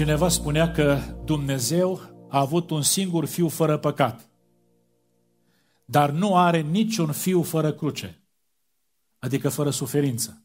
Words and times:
Cineva 0.00 0.28
spunea 0.28 0.70
că 0.70 0.98
Dumnezeu 1.24 2.00
a 2.28 2.38
avut 2.38 2.70
un 2.70 2.82
singur 2.82 3.24
fiu 3.24 3.48
fără 3.48 3.76
păcat, 3.76 4.28
dar 5.84 6.10
nu 6.10 6.36
are 6.36 6.60
niciun 6.60 7.12
fiu 7.12 7.42
fără 7.42 7.72
cruce, 7.72 8.22
adică 9.18 9.48
fără 9.48 9.70
suferință. 9.70 10.42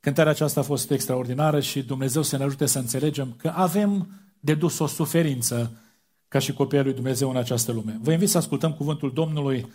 Cântarea 0.00 0.30
aceasta 0.30 0.60
a 0.60 0.62
fost 0.62 0.90
extraordinară 0.90 1.60
și 1.60 1.82
Dumnezeu 1.82 2.22
să 2.22 2.36
ne 2.36 2.44
ajute 2.44 2.66
să 2.66 2.78
înțelegem 2.78 3.34
că 3.36 3.52
avem 3.54 4.10
de 4.40 4.54
dus 4.54 4.78
o 4.78 4.86
suferință 4.86 5.72
ca 6.28 6.38
și 6.38 6.52
copiii 6.52 6.82
lui 6.82 6.94
Dumnezeu 6.94 7.30
în 7.30 7.36
această 7.36 7.72
lume. 7.72 7.98
Vă 8.02 8.12
invit 8.12 8.28
să 8.28 8.38
ascultăm 8.38 8.72
cuvântul 8.72 9.12
Domnului 9.12 9.72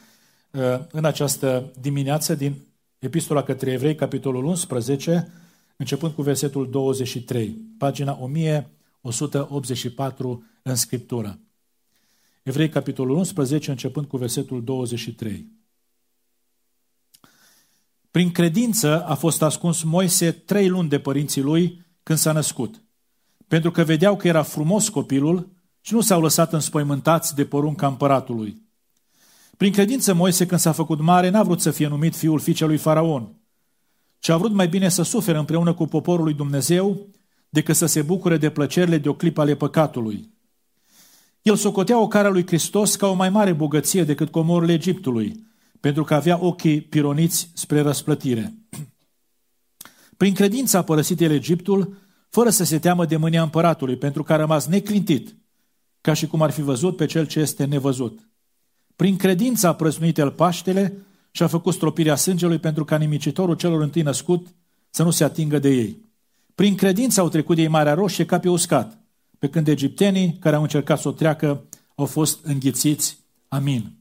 uh, 0.52 0.80
în 0.92 1.06
această 1.06 1.72
dimineață 1.82 2.36
din 2.36 2.56
Epistola 3.00 3.44
către 3.44 3.72
Evrei, 3.72 3.96
capitolul 3.96 4.44
11, 4.44 5.32
începând 5.76 6.14
cu 6.14 6.22
versetul 6.22 6.70
23, 6.70 7.62
pagina 7.78 8.18
1184 8.22 10.44
în 10.64 10.76
Scriptură. 10.76 11.40
Evrei, 12.44 12.70
capitolul 12.70 13.18
11, 13.18 13.72
începând 13.72 14.06
cu 14.06 14.18
versetul 14.18 14.64
23. 14.64 15.54
Prin 18.12 18.32
credință 18.32 19.06
a 19.06 19.16
fost 19.16 19.42
ascuns 19.42 19.84
Moise 19.84 20.32
trei 20.32 20.68
luni 20.68 20.90
de 20.90 21.00
părinții 21.00 21.42
lui 21.42 21.86
când 22.04 22.20
s-a 22.20 22.32
născut, 22.32 22.84
pentru 23.48 23.72
că 23.72 23.84
vedeau 23.84 24.18
că 24.18 24.28
era 24.28 24.42
frumos 24.42 24.90
copilul 24.90 25.54
și 25.82 25.94
nu 25.94 26.02
s-au 26.02 26.22
lăsat 26.22 26.54
înspăimântați 26.54 27.36
de 27.36 27.46
porunca 27.46 27.88
împăratului. 27.88 28.64
Prin 29.58 29.72
credință 29.72 30.14
Moise, 30.14 30.46
când 30.46 30.60
s-a 30.60 30.72
făcut 30.72 31.00
mare, 31.00 31.30
n-a 31.30 31.44
vrut 31.44 31.62
să 31.62 31.72
fie 31.72 31.88
numit 31.88 32.16
fiul 32.16 32.40
fiicei 32.40 32.68
lui 32.68 32.78
Faraon, 32.78 33.36
ci 34.20 34.30
a 34.30 34.38
vrut 34.38 34.52
mai 34.52 34.68
bine 34.68 34.90
să 34.90 35.04
sufere 35.04 35.38
împreună 35.38 35.74
cu 35.74 35.86
poporul 35.86 36.24
lui 36.24 36.34
Dumnezeu 36.34 37.08
decât 37.50 37.76
să 37.76 37.86
se 37.86 38.02
bucure 38.02 38.38
de 38.38 38.50
plăcerile 38.50 38.98
de 38.98 39.10
o 39.10 39.14
clipă 39.14 39.42
ale 39.42 39.56
păcatului. 39.56 40.34
El 41.42 41.56
socotea 41.56 42.00
o 42.00 42.08
cara 42.08 42.30
lui 42.30 42.48
Hristos 42.48 42.96
ca 42.96 43.08
o 43.08 43.14
mai 43.14 43.30
mare 43.30 43.54
bogăție 43.54 44.04
decât 44.04 44.30
comorile 44.30 44.74
Egiptului, 44.74 45.46
pentru 45.80 46.04
că 46.04 46.14
avea 46.14 46.44
ochii 46.44 46.82
pironiți 46.82 47.50
spre 47.54 47.82
răsplătire. 47.82 48.54
Prin 50.18 50.34
credință 50.34 50.78
a 50.78 50.84
părăsit 50.84 51.20
el 51.20 51.32
Egiptul, 51.32 51.98
fără 52.30 52.50
să 52.50 52.64
se 52.64 52.80
teamă 52.80 53.06
de 53.06 53.18
mânia 53.18 53.42
împăratului, 53.42 53.98
pentru 53.98 54.24
că 54.24 54.34
a 54.34 54.36
rămas 54.36 54.66
neclintit, 54.66 55.36
ca 56.02 56.14
și 56.14 56.28
cum 56.28 56.42
ar 56.42 56.52
fi 56.52 56.62
văzut 56.62 56.96
pe 56.96 57.06
cel 57.06 57.28
ce 57.28 57.40
este 57.40 57.66
nevăzut. 57.66 58.30
Prin 58.96 59.16
credință 59.16 59.68
a 59.68 59.76
prăznuit 59.76 60.18
el 60.18 60.32
Paștele 60.32 61.06
și 61.36 61.44
a 61.44 61.48
făcut 61.48 61.74
stropirea 61.74 62.16
sângelui 62.16 62.60
pentru 62.60 62.86
ca 62.86 62.98
nimicitorul 62.98 63.56
celor 63.56 63.82
întâi 63.82 64.02
născut 64.02 64.48
să 64.90 65.04
nu 65.04 65.12
se 65.12 65.24
atingă 65.24 65.60
de 65.60 65.70
ei. 65.70 66.06
Prin 66.56 66.76
credință 66.76 67.20
au 67.20 67.30
trecut 67.30 67.58
ei 67.58 67.68
Marea 67.68 67.94
Roșie 67.94 68.26
ca 68.26 68.40
pe 68.40 68.50
uscat, 68.50 68.98
pe 69.40 69.50
când 69.50 69.68
egiptenii 69.68 70.38
care 70.40 70.56
au 70.56 70.62
încercat 70.62 71.00
să 71.00 71.08
o 71.08 71.12
treacă 71.12 71.64
au 71.96 72.06
fost 72.06 72.46
înghițiți. 72.46 73.18
Amin. 73.48 73.92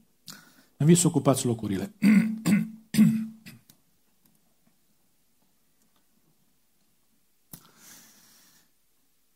Invit 0.79 0.97
să 0.97 1.07
ocupați 1.07 1.45
locurile. 1.45 1.95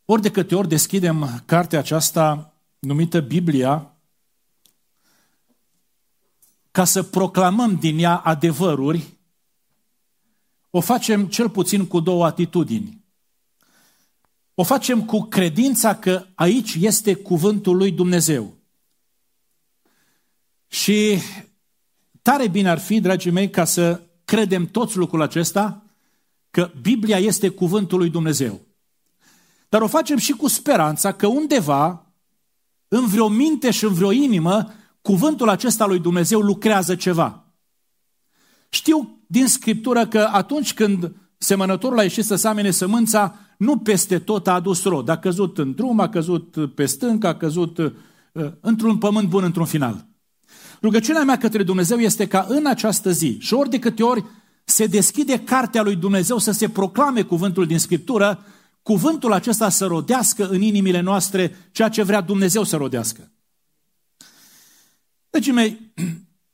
Ori 0.05 0.21
de 0.21 0.31
câte 0.31 0.55
ori 0.55 0.67
deschidem 0.67 1.41
cartea 1.45 1.79
aceasta 1.79 2.53
numită 2.79 3.19
Biblia, 3.21 3.93
ca 6.79 6.85
să 6.85 7.03
proclamăm 7.03 7.75
din 7.75 7.97
ea 7.97 8.15
adevăruri, 8.15 9.17
o 10.69 10.79
facem 10.79 11.27
cel 11.27 11.49
puțin 11.49 11.87
cu 11.87 11.99
două 11.99 12.25
atitudini. 12.25 13.03
O 14.53 14.63
facem 14.63 15.05
cu 15.05 15.21
credința 15.21 15.95
că 15.95 16.25
aici 16.35 16.75
este 16.79 17.13
cuvântul 17.13 17.77
lui 17.77 17.91
Dumnezeu. 17.91 18.57
Și 20.67 21.17
tare 22.21 22.47
bine 22.47 22.69
ar 22.69 22.79
fi, 22.79 22.99
dragii 22.99 23.31
mei, 23.31 23.49
ca 23.49 23.65
să 23.65 24.01
credem 24.25 24.65
toți 24.65 24.97
lucrul 24.97 25.21
acesta, 25.21 25.83
că 26.51 26.71
Biblia 26.81 27.17
este 27.17 27.49
cuvântul 27.49 27.97
lui 27.97 28.09
Dumnezeu. 28.09 28.61
Dar 29.69 29.81
o 29.81 29.87
facem 29.87 30.17
și 30.17 30.31
cu 30.31 30.47
speranța 30.47 31.11
că 31.11 31.27
undeva, 31.27 32.05
în 32.87 33.05
vreo 33.05 33.27
minte 33.27 33.71
și 33.71 33.83
în 33.83 33.93
vreo 33.93 34.11
inimă, 34.11 34.73
cuvântul 35.01 35.49
acesta 35.49 35.85
lui 35.85 35.99
Dumnezeu 35.99 36.39
lucrează 36.39 36.95
ceva. 36.95 37.43
Știu 38.69 39.23
din 39.27 39.47
Scriptură 39.47 40.07
că 40.07 40.29
atunci 40.31 40.73
când 40.73 41.11
semănătorul 41.37 41.99
a 41.99 42.03
ieșit 42.03 42.25
să 42.25 42.35
samene 42.35 42.71
sămânța, 42.71 43.35
nu 43.57 43.77
peste 43.77 44.19
tot 44.19 44.47
a 44.47 44.53
adus 44.53 44.83
rod. 44.83 45.09
A 45.09 45.17
căzut 45.17 45.57
în 45.57 45.73
drum, 45.73 45.99
a 45.99 46.09
căzut 46.09 46.73
pe 46.75 46.85
stâncă, 46.85 47.27
a 47.27 47.35
căzut 47.35 47.77
uh, 47.77 47.91
într-un 48.59 48.97
pământ 48.97 49.29
bun 49.29 49.43
într-un 49.43 49.65
final. 49.65 50.07
Rugăciunea 50.81 51.23
mea 51.23 51.37
către 51.37 51.63
Dumnezeu 51.63 51.97
este 51.97 52.27
ca 52.27 52.45
în 52.49 52.65
această 52.65 53.11
zi 53.11 53.37
și 53.39 53.53
ori 53.53 53.69
de 53.69 53.79
câte 53.79 54.03
ori 54.03 54.23
se 54.63 54.85
deschide 54.85 55.39
cartea 55.39 55.81
lui 55.81 55.95
Dumnezeu 55.95 56.37
să 56.37 56.51
se 56.51 56.69
proclame 56.69 57.21
cuvântul 57.21 57.65
din 57.65 57.79
Scriptură, 57.79 58.45
cuvântul 58.81 59.33
acesta 59.33 59.69
să 59.69 59.85
rodească 59.85 60.47
în 60.47 60.61
inimile 60.61 60.99
noastre 60.99 61.69
ceea 61.71 61.89
ce 61.89 62.03
vrea 62.03 62.21
Dumnezeu 62.21 62.63
să 62.63 62.75
rodească. 62.75 63.31
Dragii 65.29 65.51
mei, 65.51 65.93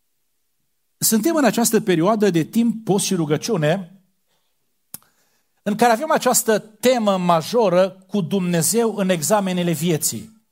suntem 0.98 1.36
în 1.36 1.46
această 1.46 1.82
perioadă 1.82 2.30
de 2.30 2.44
timp 2.44 2.86
post 2.86 3.06
și 3.06 3.16
rugăciune 3.16 3.90
în 5.68 5.76
care 5.76 5.92
avem 5.92 6.12
această 6.12 6.60
temă 6.60 7.18
majoră 7.18 7.90
cu 7.90 8.22
Dumnezeu 8.22 8.96
în 8.96 9.10
examenele 9.10 9.72
vieții. 9.72 10.44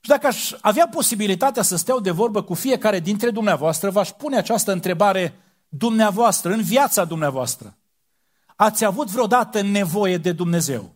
Și 0.00 0.10
dacă 0.10 0.26
aș 0.26 0.52
avea 0.60 0.88
posibilitatea 0.88 1.62
să 1.62 1.76
steau 1.76 2.00
de 2.00 2.10
vorbă 2.10 2.42
cu 2.42 2.54
fiecare 2.54 3.00
dintre 3.00 3.30
dumneavoastră, 3.30 3.90
v-aș 3.90 4.10
pune 4.10 4.36
această 4.36 4.72
întrebare 4.72 5.34
dumneavoastră, 5.68 6.52
în 6.52 6.62
viața 6.62 7.04
dumneavoastră. 7.04 7.76
Ați 8.56 8.84
avut 8.84 9.10
vreodată 9.10 9.60
nevoie 9.62 10.18
de 10.18 10.32
Dumnezeu? 10.32 10.93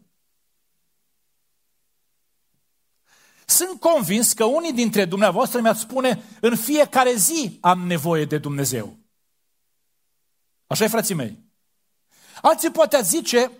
Sunt 3.51 3.81
convins 3.81 4.33
că 4.33 4.45
unii 4.45 4.73
dintre 4.73 5.05
dumneavoastră 5.05 5.61
mi-ați 5.61 5.81
spune 5.81 6.23
în 6.41 6.57
fiecare 6.57 7.15
zi 7.15 7.59
am 7.61 7.87
nevoie 7.87 8.25
de 8.25 8.39
Dumnezeu. 8.39 8.97
Așa 10.67 10.85
e, 10.85 10.89
frații 10.89 11.15
mei. 11.15 11.39
Alții 12.43 12.71
poate 12.71 13.03
zice, 13.03 13.51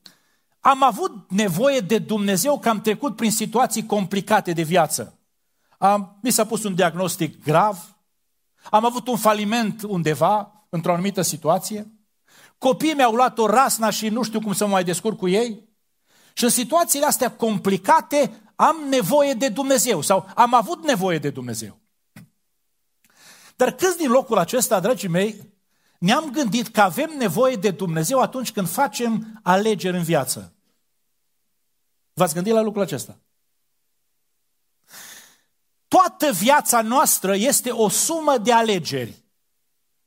am 0.72 0.82
avut 0.82 1.30
nevoie 1.30 1.80
de 1.80 1.98
Dumnezeu 1.98 2.58
că 2.58 2.68
am 2.68 2.80
trecut 2.80 3.16
prin 3.16 3.30
situații 3.30 3.86
complicate 3.86 4.52
de 4.52 4.62
viață. 4.62 5.18
Am, 5.78 6.18
mi 6.20 6.30
s-a 6.30 6.46
pus 6.46 6.64
un 6.64 6.74
diagnostic 6.74 7.44
grav, 7.44 7.96
am 8.70 8.84
avut 8.84 9.06
un 9.08 9.16
faliment 9.16 9.82
undeva, 9.82 10.66
într-o 10.68 10.92
anumită 10.92 11.22
situație, 11.22 11.92
copiii 12.58 12.94
mi-au 12.94 13.14
luat 13.14 13.38
o 13.38 13.46
rasna 13.46 13.90
și 13.90 14.08
nu 14.08 14.22
știu 14.22 14.40
cum 14.40 14.52
să 14.52 14.64
mă 14.64 14.70
mai 14.70 14.84
descurc 14.84 15.18
cu 15.18 15.28
ei. 15.28 15.70
Și 16.32 16.44
în 16.44 16.50
situațiile 16.50 17.06
astea 17.06 17.30
complicate 17.30 18.41
am 18.56 18.76
nevoie 18.88 19.34
de 19.34 19.48
Dumnezeu 19.48 20.00
sau 20.00 20.30
am 20.34 20.54
avut 20.54 20.84
nevoie 20.84 21.18
de 21.18 21.30
Dumnezeu. 21.30 21.80
Dar 23.56 23.72
câți 23.72 23.96
din 23.96 24.10
locul 24.10 24.38
acesta, 24.38 24.80
dragii 24.80 25.08
mei, 25.08 25.52
ne-am 25.98 26.30
gândit 26.30 26.68
că 26.68 26.80
avem 26.80 27.10
nevoie 27.18 27.56
de 27.56 27.70
Dumnezeu 27.70 28.20
atunci 28.20 28.52
când 28.52 28.68
facem 28.68 29.40
alegeri 29.42 29.96
în 29.96 30.02
viață? 30.02 30.52
V-ați 32.12 32.34
gândit 32.34 32.52
la 32.52 32.60
lucrul 32.60 32.82
acesta? 32.82 33.18
Toată 35.88 36.30
viața 36.30 36.82
noastră 36.82 37.34
este 37.34 37.70
o 37.70 37.88
sumă 37.88 38.38
de 38.38 38.52
alegeri. 38.52 39.22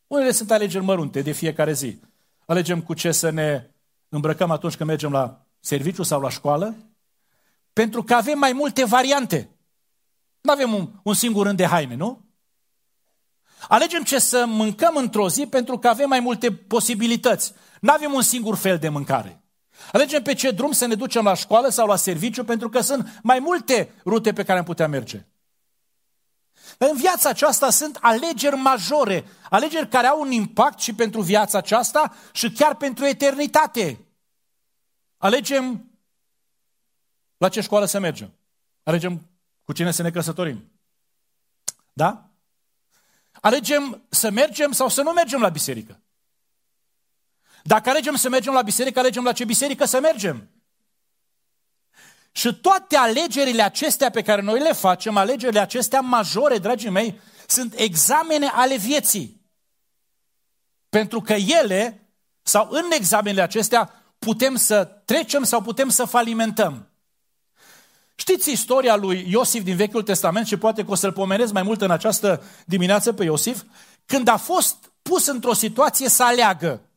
Unele 0.07 0.31
sunt 0.31 0.51
alegeri 0.51 0.83
mărunte 0.83 1.21
de 1.21 1.31
fiecare 1.31 1.73
zi. 1.73 1.99
Alegem 2.45 2.81
cu 2.81 2.93
ce 2.93 3.11
să 3.11 3.29
ne 3.29 3.69
îmbrăcăm 4.09 4.51
atunci 4.51 4.75
când 4.75 4.89
mergem 4.89 5.11
la 5.11 5.45
serviciu 5.59 6.03
sau 6.03 6.21
la 6.21 6.29
școală. 6.29 6.75
Pentru 7.75 8.03
că 8.03 8.13
avem 8.13 8.39
mai 8.39 8.53
multe 8.53 8.85
variante. 8.85 9.49
Nu 10.41 10.51
avem 10.51 10.73
un, 10.73 10.89
un 11.03 11.13
singur 11.13 11.45
rând 11.45 11.57
de 11.57 11.65
haine, 11.65 11.95
nu? 11.95 12.21
Alegem 13.67 14.03
ce 14.03 14.19
să 14.19 14.45
mâncăm 14.47 14.95
într-o 14.95 15.29
zi 15.29 15.47
pentru 15.47 15.79
că 15.79 15.87
avem 15.87 16.09
mai 16.09 16.19
multe 16.19 16.51
posibilități. 16.51 17.53
Nu 17.81 17.91
avem 17.91 18.13
un 18.13 18.21
singur 18.21 18.55
fel 18.55 18.77
de 18.77 18.89
mâncare. 18.89 19.43
Alegem 19.91 20.21
pe 20.21 20.33
ce 20.33 20.51
drum 20.51 20.71
să 20.71 20.85
ne 20.85 20.95
ducem 20.95 21.23
la 21.23 21.33
școală 21.33 21.69
sau 21.69 21.87
la 21.87 21.95
serviciu 21.95 22.43
pentru 22.43 22.69
că 22.69 22.81
sunt 22.81 23.19
mai 23.23 23.39
multe 23.39 23.93
rute 24.05 24.33
pe 24.33 24.43
care 24.43 24.59
am 24.59 24.65
putea 24.65 24.87
merge. 24.87 25.25
În 26.77 26.95
viața 26.95 27.29
aceasta 27.29 27.69
sunt 27.69 27.97
alegeri 28.01 28.55
majore, 28.55 29.25
alegeri 29.49 29.89
care 29.89 30.07
au 30.07 30.21
un 30.21 30.31
impact 30.31 30.79
și 30.79 30.93
pentru 30.93 31.21
viața 31.21 31.57
aceasta 31.57 32.15
și 32.31 32.51
chiar 32.51 32.75
pentru 32.75 33.05
eternitate. 33.05 34.05
Alegem 35.17 35.84
la 37.45 37.51
ce 37.51 37.61
școală 37.61 37.85
să 37.85 37.99
mergem. 37.99 38.33
Alegem 38.83 39.29
cu 39.63 39.73
cine 39.73 39.91
să 39.91 40.01
ne 40.01 40.11
căsătorim. 40.11 40.71
Da? 41.93 42.29
Alegem 43.41 44.05
să 44.09 44.29
mergem 44.29 44.71
sau 44.71 44.89
să 44.89 45.01
nu 45.01 45.11
mergem 45.11 45.41
la 45.41 45.49
biserică. 45.49 45.99
Dacă 47.63 47.89
alegem 47.89 48.15
să 48.15 48.29
mergem 48.29 48.53
la 48.53 48.61
biserică, 48.61 48.99
alegem 48.99 49.23
la 49.23 49.31
ce 49.31 49.45
biserică 49.45 49.85
să 49.85 49.99
mergem. 49.99 50.49
Și 52.31 52.55
toate 52.55 52.95
alegerile 52.95 53.61
acestea 53.61 54.09
pe 54.09 54.21
care 54.21 54.41
noi 54.41 54.59
le 54.59 54.73
facem, 54.73 55.17
alegerile 55.17 55.59
acestea 55.59 55.99
majore, 55.99 56.57
dragii 56.57 56.89
mei, 56.89 57.19
sunt 57.47 57.73
examene 57.73 58.47
ale 58.47 58.77
vieții. 58.77 59.41
Pentru 60.89 61.21
că 61.21 61.33
ele, 61.33 62.09
sau 62.41 62.69
în 62.69 62.91
examenele 62.91 63.41
acestea, 63.41 64.03
putem 64.19 64.55
să 64.55 64.85
trecem 64.85 65.43
sau 65.43 65.61
putem 65.61 65.89
să 65.89 66.05
falimentăm. 66.05 66.89
Știți 68.15 68.51
istoria 68.51 68.95
lui 68.95 69.29
Iosif 69.29 69.63
din 69.63 69.75
Vechiul 69.75 70.03
Testament 70.03 70.47
și 70.47 70.57
poate 70.57 70.85
că 70.85 70.91
o 70.91 70.95
să-l 70.95 71.13
pomenesc 71.13 71.53
mai 71.53 71.63
mult 71.63 71.81
în 71.81 71.91
această 71.91 72.43
dimineață 72.65 73.13
pe 73.13 73.23
Iosif, 73.23 73.63
când 74.05 74.27
a 74.27 74.37
fost 74.37 74.91
pus 75.01 75.25
într-o 75.25 75.53
situație 75.53 76.09
să 76.09 76.23
aleagă. 76.23 76.89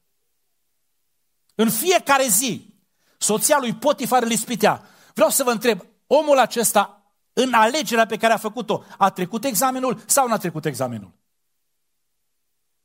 În 1.55 1.71
fiecare 1.71 2.27
zi, 2.29 2.75
soția 3.19 3.59
lui 3.59 3.75
Potifar 3.75 4.23
îl 4.23 4.31
ispitea. 4.31 4.89
Vreau 5.15 5.31
să 5.31 5.45
vă 5.45 5.51
întreb, 5.51 5.87
omul 6.07 6.39
acesta, 6.39 7.13
în 7.33 7.53
alegerea 7.53 8.07
pe 8.07 8.17
care 8.17 8.33
a 8.33 8.37
făcut-o, 8.37 8.85
a 8.99 9.11
trecut 9.11 9.45
examenul 9.45 10.03
sau 10.07 10.29
n-a 10.29 10.37
trecut 10.37 10.65
examenul? 10.65 11.13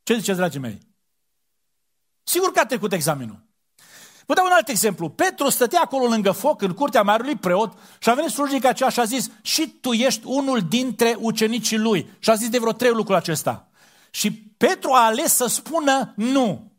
Ce 0.02 0.14
ziceți, 0.14 0.36
dragii 0.36 0.60
mei? 0.60 0.80
Sigur 2.22 2.52
că 2.52 2.60
a 2.60 2.66
trecut 2.66 2.92
examenul. 2.92 3.42
Vă 4.26 4.34
dau 4.34 4.44
un 4.44 4.50
alt 4.52 4.68
exemplu. 4.68 5.08
Petru 5.08 5.48
stătea 5.48 5.80
acolo 5.80 6.06
lângă 6.06 6.30
foc, 6.30 6.62
în 6.62 6.72
curtea 6.72 7.02
marului 7.02 7.36
preot, 7.36 7.78
și 7.98 8.08
a 8.08 8.14
venit 8.14 8.30
slujnica 8.30 8.68
aceea 8.68 8.88
și 8.88 9.00
a 9.00 9.04
zis, 9.04 9.30
și 9.42 9.68
tu 9.80 9.92
ești 9.92 10.26
unul 10.26 10.60
dintre 10.60 11.16
ucenicii 11.20 11.78
lui. 11.78 12.10
Și 12.18 12.30
a 12.30 12.34
zis 12.34 12.48
de 12.48 12.58
vreo 12.58 12.72
trei 12.72 12.92
lucruri 12.92 13.18
acesta. 13.18 13.68
Și 14.10 14.32
Petru 14.32 14.92
a 14.92 15.04
ales 15.04 15.34
să 15.34 15.46
spună 15.46 16.12
nu. 16.16 16.72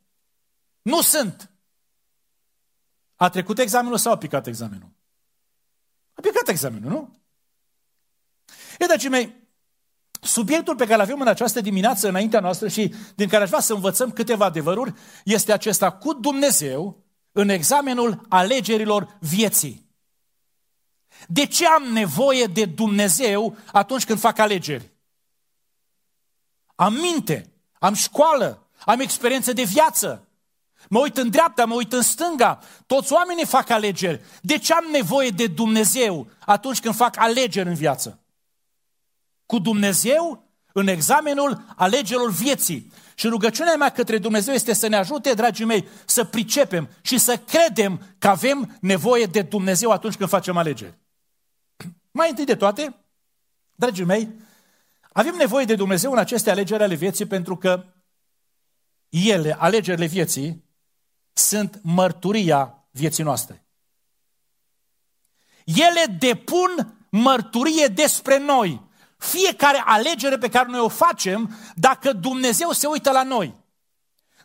Nu 0.81 1.01
sunt. 1.01 1.49
A 3.15 3.29
trecut 3.29 3.59
examenul 3.59 3.97
sau 3.97 4.11
a 4.11 4.17
picat 4.17 4.47
examenul? 4.47 4.89
A 6.13 6.21
picat 6.21 6.47
examenul, 6.47 6.89
nu? 6.89 7.19
E, 8.79 8.85
dragii 8.85 9.09
mei, 9.09 9.35
subiectul 10.21 10.75
pe 10.75 10.83
care 10.83 10.95
îl 10.95 11.01
avem 11.01 11.21
în 11.21 11.27
această 11.27 11.61
dimineață 11.61 12.07
înaintea 12.07 12.39
noastră 12.39 12.67
și 12.67 12.93
din 13.15 13.27
care 13.27 13.43
aș 13.43 13.49
vrea 13.49 13.61
să 13.61 13.73
învățăm 13.73 14.11
câteva 14.11 14.45
adevăruri 14.45 14.93
este 15.23 15.53
acesta 15.53 15.91
cu 15.91 16.13
Dumnezeu 16.13 17.04
în 17.37 17.49
examenul 17.49 18.25
alegerilor 18.29 19.17
vieții. 19.19 19.89
De 21.27 21.45
ce 21.45 21.67
am 21.67 21.83
nevoie 21.83 22.45
de 22.45 22.65
Dumnezeu 22.65 23.57
atunci 23.71 24.05
când 24.05 24.19
fac 24.19 24.37
alegeri? 24.37 24.91
Am 26.75 26.93
minte, 26.93 27.51
am 27.79 27.93
școală, 27.93 28.67
am 28.85 28.99
experiență 28.99 29.53
de 29.53 29.63
viață. 29.63 30.27
Mă 30.89 30.99
uit 30.99 31.17
în 31.17 31.29
dreapta, 31.29 31.65
mă 31.65 31.73
uit 31.73 31.93
în 31.93 32.01
stânga. 32.01 32.59
Toți 32.85 33.13
oamenii 33.13 33.45
fac 33.45 33.69
alegeri. 33.69 34.21
De 34.41 34.57
ce 34.57 34.73
am 34.73 34.85
nevoie 34.91 35.29
de 35.29 35.47
Dumnezeu 35.47 36.27
atunci 36.45 36.79
când 36.79 36.95
fac 36.95 37.17
alegeri 37.17 37.69
în 37.69 37.75
viață? 37.75 38.19
Cu 39.45 39.59
Dumnezeu 39.59 40.43
în 40.73 40.87
examenul 40.87 41.65
alegerilor 41.75 42.31
vieții. 42.31 42.91
Și 43.15 43.27
rugăciunea 43.27 43.75
mea 43.75 43.89
către 43.89 44.17
Dumnezeu 44.17 44.53
este 44.53 44.73
să 44.73 44.87
ne 44.87 44.95
ajute, 44.95 45.33
dragii 45.33 45.65
mei, 45.65 45.87
să 46.05 46.23
pricepem 46.23 46.89
și 47.01 47.17
să 47.17 47.37
credem 47.37 48.15
că 48.17 48.27
avem 48.27 48.77
nevoie 48.81 49.25
de 49.25 49.41
Dumnezeu 49.41 49.91
atunci 49.91 50.15
când 50.15 50.29
facem 50.29 50.57
alegeri. 50.57 50.97
Mai 52.11 52.29
întâi 52.29 52.45
de 52.45 52.55
toate, 52.55 52.95
dragii 53.75 54.05
mei, 54.05 54.29
avem 55.11 55.35
nevoie 55.35 55.65
de 55.65 55.75
Dumnezeu 55.75 56.11
în 56.11 56.17
aceste 56.17 56.49
alegeri 56.49 56.83
ale 56.83 56.95
vieții 56.95 57.25
pentru 57.25 57.57
că 57.57 57.85
ele, 59.09 59.55
alegerile 59.59 60.05
vieții, 60.05 60.63
sunt 61.33 61.79
mărturia 61.83 62.87
vieții 62.91 63.23
noastre. 63.23 63.65
Ele 65.65 66.15
depun 66.19 66.95
mărturie 67.09 67.87
despre 67.87 68.37
noi. 68.37 68.81
Fiecare 69.25 69.83
alegere 69.85 70.37
pe 70.37 70.49
care 70.49 70.69
noi 70.69 70.79
o 70.79 70.87
facem, 70.87 71.55
dacă 71.75 72.13
Dumnezeu 72.13 72.71
se 72.71 72.87
uită 72.87 73.11
la 73.11 73.23
noi, 73.23 73.55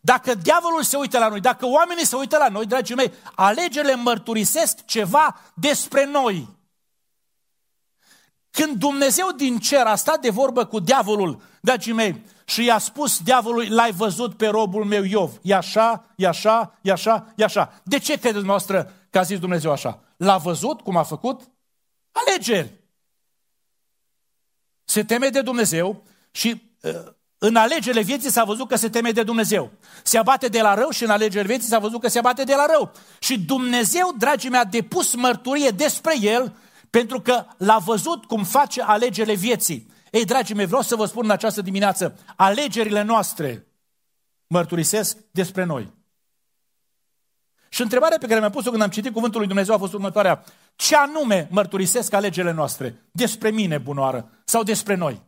dacă 0.01 0.35
diavolul 0.35 0.83
se 0.83 0.97
uită 0.97 1.19
la 1.19 1.29
noi, 1.29 1.41
dacă 1.41 1.67
oamenii 1.67 2.07
se 2.07 2.17
uită 2.17 2.37
la 2.37 2.49
noi, 2.49 2.67
dragii 2.67 2.95
mei, 2.95 3.13
alegerile 3.35 3.95
mărturisesc 3.95 4.85
ceva 4.85 5.41
despre 5.55 6.05
noi. 6.05 6.49
Când 8.51 8.77
Dumnezeu 8.77 9.31
din 9.37 9.59
cer 9.59 9.87
a 9.87 9.95
stat 9.95 10.21
de 10.21 10.31
vorbă 10.31 10.65
cu 10.65 10.79
diavolul, 10.79 11.43
dragii 11.61 11.93
mei, 11.93 12.25
și 12.45 12.65
i-a 12.65 12.79
spus 12.79 13.19
diavolului, 13.19 13.69
l-ai 13.69 13.93
văzut 13.93 14.37
pe 14.37 14.47
robul 14.47 14.85
meu 14.85 15.05
Iov, 15.05 15.39
e 15.43 15.55
așa, 15.55 16.05
e 16.17 16.27
așa, 16.27 16.79
e 16.83 16.91
așa, 16.91 17.33
e 17.37 17.45
așa. 17.45 17.81
De 17.85 17.99
ce 17.99 18.19
credeți 18.19 18.45
noastră 18.45 18.93
că 19.11 19.19
a 19.19 19.23
zis 19.23 19.39
Dumnezeu 19.39 19.71
așa? 19.71 20.01
L-a 20.17 20.37
văzut 20.37 20.81
cum 20.81 20.97
a 20.97 21.03
făcut? 21.03 21.41
Alegeri. 22.13 22.80
Se 24.91 25.05
teme 25.05 25.29
de 25.29 25.41
Dumnezeu 25.41 26.03
și 26.31 26.73
uh, 26.83 26.93
în 27.39 27.57
alegerile 27.57 28.03
vieții 28.03 28.31
s-a 28.31 28.45
văzut 28.45 28.69
că 28.69 28.77
se 28.77 28.89
teme 28.89 29.11
de 29.11 29.23
Dumnezeu. 29.23 29.71
Se 30.03 30.19
abate 30.19 30.49
de 30.49 30.61
la 30.61 30.75
rău 30.75 30.91
și 30.91 31.05
în 31.05 31.11
alegerile 31.11 31.49
vieții 31.49 31.69
s-a 31.69 31.79
văzut 31.79 32.01
că 32.01 32.09
se 32.09 32.19
abate 32.19 32.45
de 32.45 32.55
la 32.55 32.67
rău. 32.67 32.93
Și 33.19 33.39
Dumnezeu, 33.39 34.15
dragii 34.19 34.51
mei, 34.51 34.61
a 34.61 34.65
depus 34.65 35.15
mărturie 35.15 35.69
despre 35.69 36.15
el 36.21 36.57
pentru 36.91 37.21
că 37.21 37.45
l-a 37.57 37.79
văzut 37.79 38.25
cum 38.25 38.45
face 38.45 38.83
alegerile 38.83 39.35
vieții. 39.35 39.91
Ei, 40.11 40.25
dragii 40.25 40.55
mei, 40.55 40.67
vreau 40.67 40.83
să 40.83 40.97
vă 40.97 41.05
spun 41.05 41.25
în 41.25 41.31
această 41.31 41.63
dimineață, 41.63 42.19
alegerile 42.37 43.03
noastre 43.03 43.67
mărturisesc 44.47 45.17
despre 45.31 45.65
noi. 45.65 45.93
Și 47.69 47.83
întrebarea 47.83 48.19
pe 48.19 48.27
care 48.27 48.41
mi-a 48.41 48.51
pus-o 48.51 48.71
când 48.71 48.83
am 48.83 48.91
citit 48.91 49.13
cuvântul 49.13 49.39
lui 49.39 49.49
Dumnezeu 49.49 49.75
a 49.75 49.79
fost 49.79 49.93
următoarea. 49.93 50.45
Ce 50.81 50.97
anume 50.97 51.49
mărturisesc 51.51 52.13
alegerile 52.13 52.53
noastre? 52.53 53.09
Despre 53.13 53.51
mine, 53.51 53.79
bunoară, 53.79 54.31
sau 54.45 54.63
despre 54.63 54.95
noi? 54.95 55.23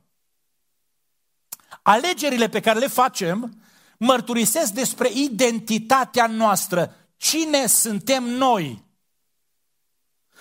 Alegerile 1.83 2.49
pe 2.49 2.61
care 2.61 2.79
le 2.79 2.87
facem 2.87 3.63
mărturisesc 3.99 4.73
despre 4.73 5.09
identitatea 5.15 6.27
noastră. 6.27 6.95
Cine 7.17 7.67
suntem 7.67 8.25
noi? 8.25 8.85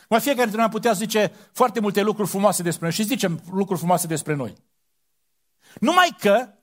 Mai 0.09 0.19
fiecare 0.19 0.43
dintre 0.43 0.61
noi 0.61 0.71
putea 0.71 0.91
zice 0.91 1.35
foarte 1.51 1.79
multe 1.79 2.01
lucruri 2.01 2.29
frumoase 2.29 2.63
despre 2.63 2.85
noi 2.85 2.95
și 2.95 3.03
zicem 3.03 3.41
lucruri 3.51 3.79
frumoase 3.79 4.07
despre 4.07 4.33
noi. 4.33 4.55
Numai 5.79 6.15
că 6.19 6.53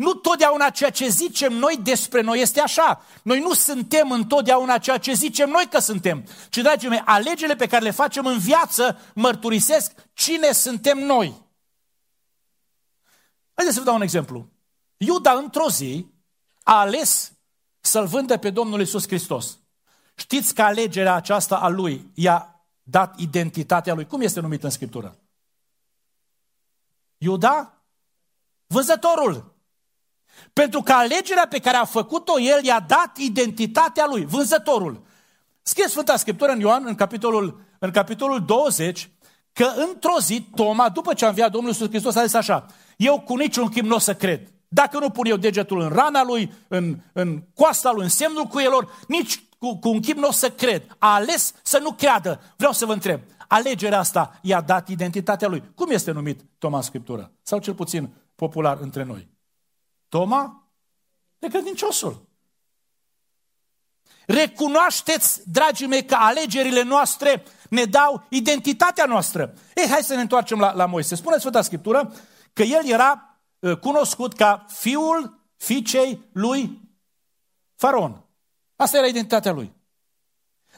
nu 0.00 0.14
totdeauna 0.14 0.70
ceea 0.70 0.90
ce 0.90 1.08
zicem 1.08 1.52
noi 1.52 1.78
despre 1.82 2.20
noi 2.20 2.40
este 2.40 2.60
așa. 2.60 3.04
Noi 3.22 3.40
nu 3.40 3.52
suntem 3.52 4.10
întotdeauna 4.10 4.78
ceea 4.78 4.98
ce 4.98 5.12
zicem 5.12 5.50
noi 5.50 5.66
că 5.70 5.78
suntem. 5.78 6.24
Ci, 6.48 6.56
dragii 6.56 6.88
mei, 6.88 7.02
alegerile 7.04 7.56
pe 7.56 7.66
care 7.66 7.82
le 7.82 7.90
facem 7.90 8.26
în 8.26 8.38
viață 8.38 8.98
mărturisesc 9.14 9.92
cine 10.12 10.52
suntem 10.52 10.98
noi. 10.98 11.34
Haideți 13.54 13.76
să 13.76 13.82
vă 13.82 13.86
dau 13.86 13.94
un 13.94 14.02
exemplu. 14.02 14.48
Iuda, 14.96 15.32
într-o 15.32 15.68
zi, 15.68 16.06
a 16.62 16.78
ales 16.78 17.32
să-L 17.80 18.06
vândă 18.06 18.36
pe 18.36 18.50
Domnul 18.50 18.80
Isus 18.80 19.06
Hristos. 19.06 19.58
Știți 20.14 20.54
că 20.54 20.62
alegerea 20.62 21.14
aceasta 21.14 21.56
a 21.56 21.68
lui 21.68 22.10
i-a 22.14 22.64
dat 22.82 23.18
identitatea 23.18 23.94
lui. 23.94 24.06
Cum 24.06 24.20
este 24.20 24.40
numit 24.40 24.62
în 24.62 24.70
Scriptură? 24.70 25.18
Iuda? 27.16 27.74
Vânzătorul. 28.66 29.49
Pentru 30.52 30.82
că 30.82 30.92
alegerea 30.92 31.46
pe 31.46 31.58
care 31.58 31.76
a 31.76 31.84
făcut-o 31.84 32.40
el 32.40 32.64
i-a 32.64 32.84
dat 32.86 33.16
identitatea 33.16 34.06
lui, 34.06 34.24
vânzătorul. 34.24 35.02
Scrie 35.62 35.88
Sfânta 35.88 36.16
Scriptură 36.16 36.52
în 36.52 36.60
Ioan, 36.60 36.84
în 36.86 36.94
capitolul, 36.94 37.60
în 37.78 37.90
capitolul 37.90 38.44
20, 38.44 39.10
că 39.52 39.72
într-o 39.76 40.18
zi 40.20 40.48
Toma, 40.54 40.88
după 40.88 41.14
ce 41.14 41.24
a 41.24 41.28
înviat 41.28 41.50
Domnul 41.50 41.70
Iisus 41.70 41.88
Hristos, 41.88 42.16
a 42.16 42.24
zis 42.24 42.34
așa, 42.34 42.66
eu 42.96 43.20
cu 43.20 43.36
niciun 43.36 43.68
chip 43.68 43.84
nu 43.84 43.94
o 43.94 43.98
să 43.98 44.14
cred. 44.14 44.52
Dacă 44.68 44.98
nu 44.98 45.10
pun 45.10 45.26
eu 45.26 45.36
degetul 45.36 45.80
în 45.80 45.88
rana 45.88 46.22
lui, 46.22 46.52
în, 46.68 46.96
în 47.12 47.42
coasta 47.54 47.90
lui, 47.92 48.02
în 48.02 48.08
semnul 48.08 48.44
cuielor, 48.44 48.98
nici 49.08 49.42
cu, 49.58 49.76
cu 49.76 49.88
un 49.88 50.00
chip 50.00 50.16
nu 50.16 50.28
o 50.28 50.32
să 50.32 50.50
cred. 50.50 50.96
A 50.98 51.14
ales 51.14 51.54
să 51.62 51.78
nu 51.78 51.92
creadă. 51.92 52.40
Vreau 52.56 52.72
să 52.72 52.86
vă 52.86 52.92
întreb, 52.92 53.20
alegerea 53.48 53.98
asta 53.98 54.38
i-a 54.42 54.60
dat 54.60 54.88
identitatea 54.88 55.48
lui. 55.48 55.62
Cum 55.74 55.90
este 55.90 56.10
numit 56.10 56.40
Toma 56.58 56.76
în 56.76 56.82
Scriptură? 56.82 57.32
Sau 57.42 57.58
cel 57.58 57.74
puțin 57.74 58.08
popular 58.34 58.78
între 58.80 59.02
noi? 59.02 59.28
Toma? 60.10 60.70
Necredinciosul. 61.38 62.28
Recunoașteți, 64.26 65.50
dragii 65.50 65.86
mei, 65.86 66.04
că 66.04 66.14
alegerile 66.14 66.82
noastre 66.82 67.42
ne 67.70 67.84
dau 67.84 68.26
identitatea 68.28 69.04
noastră. 69.04 69.54
Ei, 69.74 69.88
hai 69.88 70.02
să 70.02 70.14
ne 70.14 70.20
întoarcem 70.20 70.58
la, 70.58 70.72
la 70.72 70.86
Moise. 70.86 71.14
Spune 71.14 71.38
Sfânta 71.38 71.62
Scriptură 71.62 72.14
că 72.52 72.62
el 72.62 72.86
era 72.86 73.40
uh, 73.58 73.76
cunoscut 73.76 74.34
ca 74.34 74.66
fiul 74.68 75.40
fiicei 75.56 76.28
lui 76.32 76.80
Faraon. 77.74 78.24
Asta 78.76 78.96
era 78.96 79.06
identitatea 79.06 79.52
lui. 79.52 79.72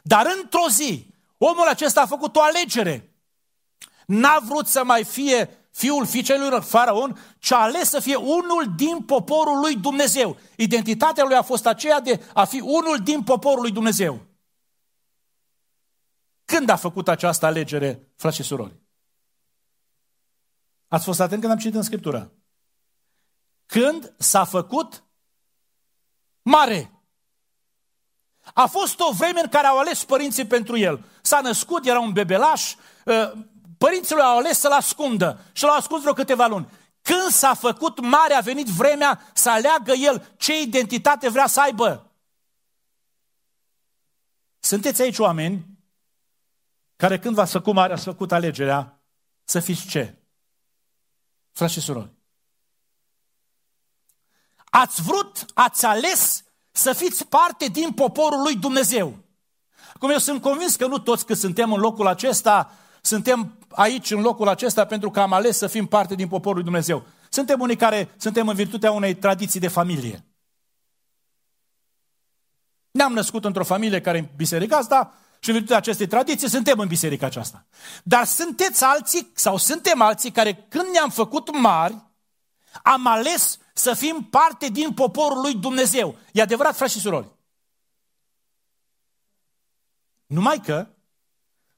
Dar 0.02 0.26
într-o 0.36 0.68
zi, 0.70 1.06
omul 1.38 1.68
acesta 1.68 2.00
a 2.00 2.06
făcut 2.06 2.36
o 2.36 2.42
alegere. 2.42 3.14
N-a 4.06 4.38
vrut 4.38 4.66
să 4.66 4.84
mai 4.84 5.04
fie 5.04 5.61
fiul 5.72 6.06
fiicei 6.06 6.38
lui 6.38 6.62
Faraon, 6.62 7.18
ci 7.38 7.52
a 7.52 7.56
ales 7.62 7.88
să 7.88 8.00
fie 8.00 8.16
unul 8.16 8.72
din 8.76 9.04
poporul 9.04 9.58
lui 9.58 9.76
Dumnezeu. 9.76 10.36
Identitatea 10.56 11.24
lui 11.24 11.34
a 11.34 11.42
fost 11.42 11.66
aceea 11.66 12.00
de 12.00 12.24
a 12.34 12.44
fi 12.44 12.60
unul 12.60 12.98
din 13.02 13.22
poporul 13.22 13.60
lui 13.60 13.72
Dumnezeu. 13.72 14.26
Când 16.44 16.68
a 16.68 16.76
făcut 16.76 17.08
această 17.08 17.46
alegere, 17.46 18.12
frați 18.16 18.36
și 18.36 18.42
surori? 18.42 18.80
Ați 20.88 21.04
fost 21.04 21.20
atent 21.20 21.40
când 21.40 21.52
am 21.52 21.58
citit 21.58 21.74
în 21.74 21.82
Scriptură. 21.82 22.32
Când 23.66 24.14
s-a 24.18 24.44
făcut 24.44 25.04
mare. 26.42 27.02
A 28.54 28.66
fost 28.66 29.00
o 29.00 29.12
vreme 29.12 29.40
în 29.40 29.48
care 29.48 29.66
au 29.66 29.78
ales 29.78 30.04
părinții 30.04 30.46
pentru 30.46 30.76
el. 30.76 31.04
S-a 31.22 31.40
născut, 31.40 31.86
era 31.86 32.00
un 32.00 32.12
bebelaș, 32.12 32.74
ă, 33.06 33.34
părinții 33.82 34.14
lui 34.14 34.24
au 34.24 34.38
ales 34.38 34.58
să-l 34.58 34.72
ascundă 34.72 35.44
și 35.52 35.64
l-au 35.64 35.76
ascuns 35.76 36.00
vreo 36.00 36.12
câteva 36.12 36.46
luni. 36.46 36.68
Când 37.02 37.30
s-a 37.30 37.54
făcut 37.54 38.00
mare, 38.00 38.34
a 38.34 38.40
venit 38.40 38.66
vremea 38.66 39.20
să 39.34 39.50
aleagă 39.50 39.92
el 39.92 40.34
ce 40.36 40.60
identitate 40.60 41.28
vrea 41.28 41.46
să 41.46 41.60
aibă. 41.60 42.12
Sunteți 44.58 45.02
aici 45.02 45.18
oameni 45.18 45.66
care 46.96 47.18
când 47.18 47.34
v-ați 47.34 47.52
făcut 47.52 47.74
mare, 47.74 47.92
ați 47.92 48.04
făcut 48.04 48.32
alegerea 48.32 49.02
să 49.44 49.60
fiți 49.60 49.86
ce? 49.86 50.14
Frați 51.52 51.72
și 51.72 51.80
surori. 51.80 52.10
Ați 54.64 55.02
vrut, 55.02 55.44
ați 55.54 55.86
ales 55.86 56.44
să 56.70 56.92
fiți 56.92 57.26
parte 57.26 57.66
din 57.66 57.92
poporul 57.92 58.42
lui 58.42 58.56
Dumnezeu. 58.56 59.18
Acum 59.94 60.10
eu 60.10 60.18
sunt 60.18 60.40
convins 60.40 60.76
că 60.76 60.86
nu 60.86 60.98
toți 60.98 61.26
că 61.26 61.34
suntem 61.34 61.72
în 61.72 61.80
locul 61.80 62.06
acesta, 62.06 62.76
suntem 63.02 63.58
aici 63.68 64.10
în 64.10 64.20
locul 64.20 64.48
acesta 64.48 64.84
pentru 64.84 65.10
că 65.10 65.20
am 65.20 65.32
ales 65.32 65.56
să 65.56 65.66
fim 65.66 65.86
parte 65.86 66.14
din 66.14 66.28
poporul 66.28 66.54
lui 66.54 66.64
Dumnezeu. 66.64 67.06
Suntem 67.28 67.60
unii 67.60 67.76
care 67.76 68.14
suntem 68.16 68.48
în 68.48 68.54
virtutea 68.54 68.90
unei 68.92 69.14
tradiții 69.14 69.60
de 69.60 69.68
familie. 69.68 70.24
Ne-am 72.90 73.12
născut 73.12 73.44
într-o 73.44 73.64
familie 73.64 74.00
care 74.00 74.18
în 74.18 74.28
biserica 74.36 74.76
asta 74.76 75.14
și 75.38 75.48
în 75.48 75.54
virtutea 75.54 75.76
acestei 75.76 76.06
tradiții 76.06 76.48
suntem 76.48 76.78
în 76.78 76.88
biserica 76.88 77.26
aceasta. 77.26 77.66
Dar 78.04 78.24
sunteți 78.24 78.84
alții 78.84 79.30
sau 79.34 79.56
suntem 79.56 80.00
alții 80.00 80.30
care 80.30 80.54
când 80.68 80.88
ne-am 80.92 81.10
făcut 81.10 81.60
mari, 81.60 81.96
am 82.82 83.06
ales 83.06 83.58
să 83.74 83.94
fim 83.94 84.28
parte 84.30 84.68
din 84.68 84.92
poporul 84.94 85.40
lui 85.40 85.54
Dumnezeu. 85.54 86.16
E 86.32 86.42
adevărat, 86.42 86.76
frați 86.76 86.92
și 86.92 87.00
surori? 87.00 87.30
Numai 90.26 90.60
că, 90.60 90.91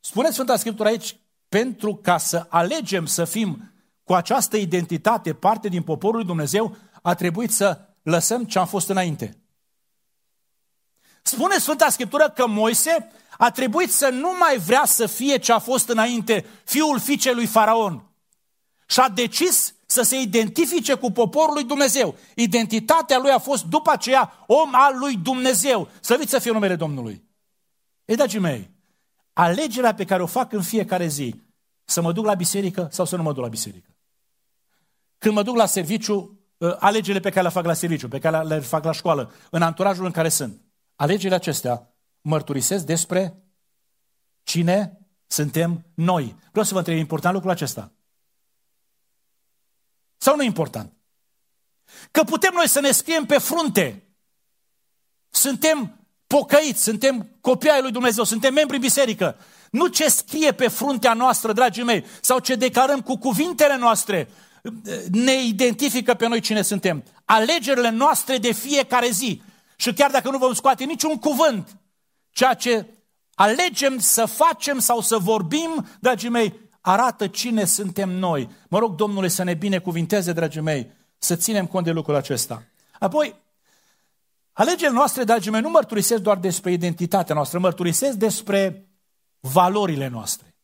spune 0.04 0.30
Sfânta 0.30 0.56
Scriptură 0.56 0.88
aici, 0.88 1.16
pentru 1.48 1.96
ca 1.96 2.18
să 2.18 2.46
alegem 2.48 3.06
să 3.06 3.24
fim 3.24 3.72
cu 4.02 4.14
această 4.14 4.56
identitate 4.56 5.34
parte 5.34 5.68
din 5.68 5.82
poporul 5.82 6.16
lui 6.16 6.26
Dumnezeu, 6.26 6.76
a 7.02 7.14
trebuit 7.14 7.50
să 7.50 7.80
lăsăm 8.02 8.44
ce 8.44 8.58
am 8.58 8.66
fost 8.66 8.88
înainte. 8.88 9.38
Spune 11.22 11.58
Sfânta 11.58 11.88
Scriptură 11.88 12.30
că 12.30 12.46
Moise 12.46 13.10
a 13.38 13.50
trebuit 13.50 13.92
să 13.92 14.08
nu 14.08 14.30
mai 14.38 14.58
vrea 14.58 14.84
să 14.84 15.06
fie 15.06 15.38
ce 15.38 15.52
a 15.52 15.58
fost 15.58 15.88
înainte, 15.88 16.46
fiul 16.64 17.00
fiicei 17.00 17.34
lui 17.34 17.46
Faraon. 17.46 18.04
Și 18.86 19.00
a 19.00 19.08
decis 19.08 19.74
să 19.86 20.02
se 20.02 20.20
identifice 20.20 20.94
cu 20.94 21.10
poporul 21.10 21.54
lui 21.54 21.64
Dumnezeu. 21.64 22.16
Identitatea 22.34 23.18
lui 23.18 23.30
a 23.30 23.38
fost 23.38 23.64
după 23.64 23.90
aceea 23.90 24.44
om 24.46 24.74
al 24.74 24.98
lui 24.98 25.16
Dumnezeu. 25.16 25.88
Să 26.00 26.22
să 26.26 26.38
fie 26.38 26.50
numele 26.50 26.76
Domnului. 26.76 27.24
Ei, 28.04 28.16
dragii 28.16 28.38
mei, 28.38 28.73
alegerea 29.34 29.94
pe 29.94 30.04
care 30.04 30.22
o 30.22 30.26
fac 30.26 30.52
în 30.52 30.62
fiecare 30.62 31.06
zi, 31.06 31.42
să 31.84 32.00
mă 32.00 32.12
duc 32.12 32.24
la 32.24 32.34
biserică 32.34 32.88
sau 32.90 33.04
să 33.04 33.16
nu 33.16 33.22
mă 33.22 33.32
duc 33.32 33.42
la 33.42 33.48
biserică. 33.48 33.96
Când 35.18 35.34
mă 35.34 35.42
duc 35.42 35.56
la 35.56 35.66
serviciu, 35.66 36.40
ă, 36.60 36.76
alegerile 36.80 37.20
pe 37.20 37.30
care 37.30 37.42
le 37.42 37.52
fac 37.52 37.64
la 37.64 37.72
serviciu, 37.72 38.08
pe 38.08 38.18
care 38.18 38.42
le 38.42 38.58
fac 38.58 38.84
la 38.84 38.92
școală, 38.92 39.32
în 39.50 39.62
anturajul 39.62 40.04
în 40.04 40.10
care 40.10 40.28
sunt. 40.28 40.62
Alegerile 40.94 41.34
acestea 41.34 41.94
mărturisesc 42.20 42.84
despre 42.84 43.42
cine 44.42 44.98
suntem 45.26 45.86
noi. 45.94 46.36
Vreau 46.50 46.64
să 46.64 46.72
vă 46.72 46.78
întreb, 46.78 46.96
e 46.96 47.00
important 47.00 47.34
lucrul 47.34 47.52
acesta? 47.52 47.92
Sau 50.16 50.36
nu 50.36 50.42
e 50.42 50.46
important? 50.46 50.92
Că 52.10 52.22
putem 52.22 52.52
noi 52.54 52.68
să 52.68 52.80
ne 52.80 52.90
scriem 52.90 53.24
pe 53.24 53.38
frunte. 53.38 54.16
Suntem 55.28 56.03
pocăiți, 56.34 56.82
suntem 56.82 57.28
copii 57.40 57.70
ai 57.70 57.82
lui 57.82 57.90
Dumnezeu, 57.90 58.24
suntem 58.24 58.54
membri 58.54 58.76
în 58.76 58.82
biserică. 58.82 59.36
Nu 59.70 59.86
ce 59.86 60.08
scrie 60.08 60.52
pe 60.52 60.68
fruntea 60.68 61.12
noastră, 61.12 61.52
dragii 61.52 61.82
mei, 61.82 62.04
sau 62.20 62.38
ce 62.38 62.54
declarăm 62.54 63.00
cu 63.00 63.16
cuvintele 63.16 63.76
noastre, 63.76 64.28
ne 65.10 65.44
identifică 65.44 66.14
pe 66.14 66.28
noi 66.28 66.40
cine 66.40 66.62
suntem. 66.62 67.04
Alegerile 67.24 67.90
noastre 67.90 68.38
de 68.38 68.52
fiecare 68.52 69.08
zi. 69.10 69.42
Și 69.76 69.92
chiar 69.92 70.10
dacă 70.10 70.30
nu 70.30 70.38
vom 70.38 70.52
scoate 70.52 70.84
niciun 70.84 71.16
cuvânt, 71.16 71.76
ceea 72.30 72.54
ce 72.54 72.86
alegem 73.34 73.98
să 73.98 74.24
facem 74.24 74.78
sau 74.78 75.00
să 75.00 75.18
vorbim, 75.18 75.86
dragii 76.00 76.28
mei, 76.28 76.54
arată 76.80 77.26
cine 77.26 77.64
suntem 77.64 78.10
noi. 78.10 78.48
Mă 78.68 78.78
rog, 78.78 78.94
Domnule, 78.94 79.28
să 79.28 79.42
ne 79.42 79.54
binecuvinteze, 79.54 80.32
dragii 80.32 80.60
mei, 80.60 80.90
să 81.18 81.36
ținem 81.36 81.66
cont 81.66 81.84
de 81.84 81.90
lucrul 81.90 82.14
acesta. 82.14 82.62
Apoi, 82.98 83.34
alegerile 84.54 84.96
noastre, 84.96 85.24
dragii 85.24 85.50
mei, 85.50 85.60
nu 85.60 85.70
mărturisesc 85.70 86.22
doar 86.22 86.38
despre 86.38 86.72
identitatea 86.72 87.34
noastră, 87.34 87.58
mărturisesc 87.58 88.16
despre 88.16 88.88
valorile 89.40 90.08
noastre. 90.08 90.54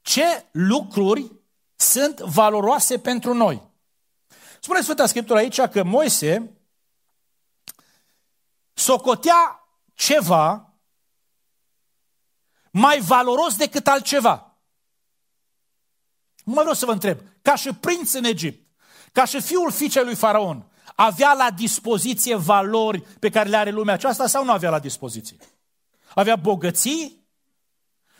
Ce 0.00 0.46
lucruri 0.50 1.32
sunt 1.76 2.18
valoroase 2.18 2.98
pentru 2.98 3.34
noi? 3.34 3.62
Spune 4.60 4.80
Sfânta 4.80 5.06
Scriptură 5.06 5.38
aici 5.38 5.60
că 5.60 5.82
Moise 5.82 6.56
socotea 8.72 9.68
ceva 9.94 10.74
mai 12.70 13.00
valoros 13.00 13.56
decât 13.56 13.86
altceva. 13.86 14.58
Nu 16.44 16.52
mai 16.52 16.62
vreau 16.62 16.74
să 16.74 16.86
vă 16.86 16.92
întreb, 16.92 17.18
ca 17.42 17.54
și 17.54 17.72
prinț 17.72 18.12
în 18.12 18.24
Egipt, 18.24 18.66
ca 19.12 19.24
și 19.24 19.40
fiul 19.40 19.70
fiicei 19.70 20.04
lui 20.04 20.14
Faraon, 20.14 20.70
avea 20.96 21.32
la 21.32 21.50
dispoziție 21.50 22.34
valori 22.34 23.00
pe 23.00 23.30
care 23.30 23.48
le 23.48 23.56
are 23.56 23.70
lumea 23.70 23.94
aceasta 23.94 24.26
sau 24.26 24.44
nu 24.44 24.52
avea 24.52 24.70
la 24.70 24.78
dispoziție? 24.78 25.36
Avea 26.14 26.36
bogății 26.36 27.26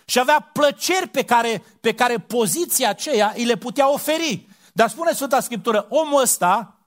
și 0.05 0.19
avea 0.19 0.51
plăceri 0.53 1.09
pe 1.09 1.25
care, 1.25 1.65
pe 1.81 1.95
care 1.95 2.19
poziția 2.19 2.89
aceea 2.89 3.33
îi 3.37 3.45
le 3.45 3.57
putea 3.57 3.93
oferi. 3.93 4.49
Dar 4.73 4.89
spune 4.89 5.13
Sfânta 5.13 5.41
Scriptură, 5.41 5.87
omul 5.89 6.21
ăsta, 6.21 6.81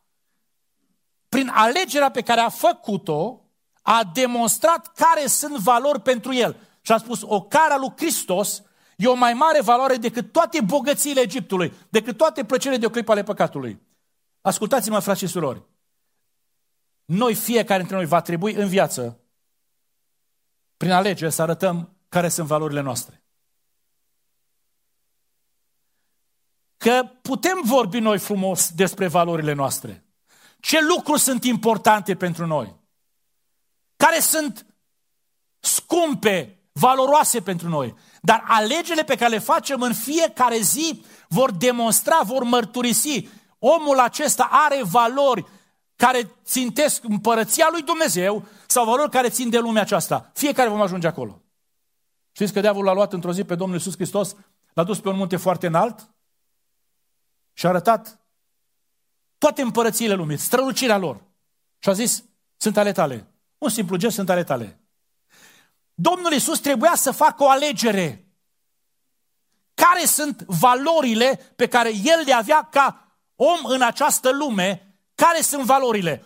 prin 1.29 1.51
alegerea 1.53 2.11
pe 2.11 2.21
care 2.21 2.39
a 2.39 2.49
făcut-o, 2.49 3.41
a 3.81 4.03
demonstrat 4.13 4.93
care 4.93 5.27
sunt 5.27 5.55
valori 5.55 6.01
pentru 6.01 6.33
el. 6.33 6.55
Și 6.81 6.91
a 6.91 6.97
spus, 6.97 7.21
o 7.23 7.41
cara 7.41 7.77
lui 7.77 7.93
Hristos 7.97 8.61
e 8.97 9.07
o 9.07 9.13
mai 9.13 9.33
mare 9.33 9.61
valoare 9.61 9.95
decât 9.95 10.31
toate 10.31 10.61
bogățiile 10.61 11.21
Egiptului, 11.21 11.73
decât 11.89 12.17
toate 12.17 12.43
plăcerile 12.43 12.79
de 12.79 12.85
o 12.85 12.89
clipă 12.89 13.11
ale 13.11 13.23
păcatului. 13.23 13.81
Ascultați-mă, 14.41 14.99
frați 14.99 15.19
și 15.19 15.27
surori. 15.27 15.63
Noi, 17.09 17.35
fiecare 17.35 17.79
dintre 17.79 17.95
noi, 17.95 18.05
va 18.05 18.21
trebui 18.21 18.53
în 18.53 18.67
viață, 18.67 19.19
prin 20.77 20.91
alegere, 20.91 21.29
să 21.29 21.41
arătăm 21.41 21.95
care 22.09 22.29
sunt 22.29 22.47
valorile 22.47 22.81
noastre. 22.81 23.23
Că 26.77 27.03
putem 27.21 27.61
vorbi 27.63 27.99
noi 27.99 28.17
frumos 28.17 28.71
despre 28.71 29.07
valorile 29.07 29.53
noastre. 29.53 30.05
Ce 30.59 30.81
lucruri 30.81 31.19
sunt 31.19 31.43
importante 31.43 32.15
pentru 32.15 32.45
noi? 32.45 32.75
Care 33.95 34.19
sunt 34.19 34.65
scumpe, 35.59 36.59
valoroase 36.71 37.41
pentru 37.41 37.69
noi? 37.69 37.95
Dar 38.21 38.43
alegerile 38.47 39.03
pe 39.03 39.15
care 39.15 39.31
le 39.31 39.39
facem 39.39 39.81
în 39.81 39.93
fiecare 39.93 40.59
zi 40.59 41.03
vor 41.27 41.51
demonstra, 41.51 42.19
vor 42.23 42.43
mărturisi. 42.43 43.29
Omul 43.59 43.99
acesta 43.99 44.47
are 44.51 44.81
valori 44.83 45.45
care 45.99 46.35
țintesc 46.43 47.03
împărăția 47.03 47.67
lui 47.71 47.81
Dumnezeu 47.81 48.45
sau 48.67 48.85
valori 48.85 49.09
care 49.09 49.29
țin 49.29 49.49
de 49.49 49.59
lumea 49.59 49.81
aceasta. 49.81 50.31
Fiecare 50.33 50.69
vom 50.69 50.81
ajunge 50.81 51.07
acolo. 51.07 51.41
Știți 52.31 52.53
că 52.53 52.59
diavolul 52.59 52.85
l-a 52.85 52.93
luat 52.93 53.13
într-o 53.13 53.33
zi 53.33 53.43
pe 53.43 53.55
Domnul 53.55 53.77
Iisus 53.77 53.93
Hristos, 53.95 54.35
l-a 54.73 54.83
dus 54.83 54.99
pe 54.99 55.09
un 55.09 55.15
munte 55.15 55.37
foarte 55.37 55.67
înalt 55.67 56.09
și 57.53 57.65
a 57.65 57.69
arătat 57.69 58.19
toate 59.37 59.61
împărățiile 59.61 60.13
lumii, 60.13 60.37
strălucirea 60.37 60.97
lor. 60.97 61.23
Și 61.79 61.89
a 61.89 61.93
zis, 61.93 62.23
sunt 62.57 62.77
ale 62.77 62.91
tale. 62.91 63.33
Un 63.57 63.69
simplu 63.69 63.95
gest, 63.95 64.15
sunt 64.15 64.29
ale 64.29 64.43
tale. 64.43 64.79
Domnul 65.93 66.31
Iisus 66.31 66.59
trebuia 66.59 66.95
să 66.95 67.11
facă 67.11 67.43
o 67.43 67.49
alegere. 67.49 68.27
Care 69.73 70.05
sunt 70.05 70.41
valorile 70.41 71.53
pe 71.55 71.67
care 71.67 71.89
El 72.03 72.21
le 72.25 72.33
avea 72.33 72.67
ca 72.71 73.17
om 73.35 73.59
în 73.63 73.81
această 73.81 74.31
lume? 74.31 74.88
Care 75.19 75.41
sunt 75.41 75.63
valorile? 75.65 76.23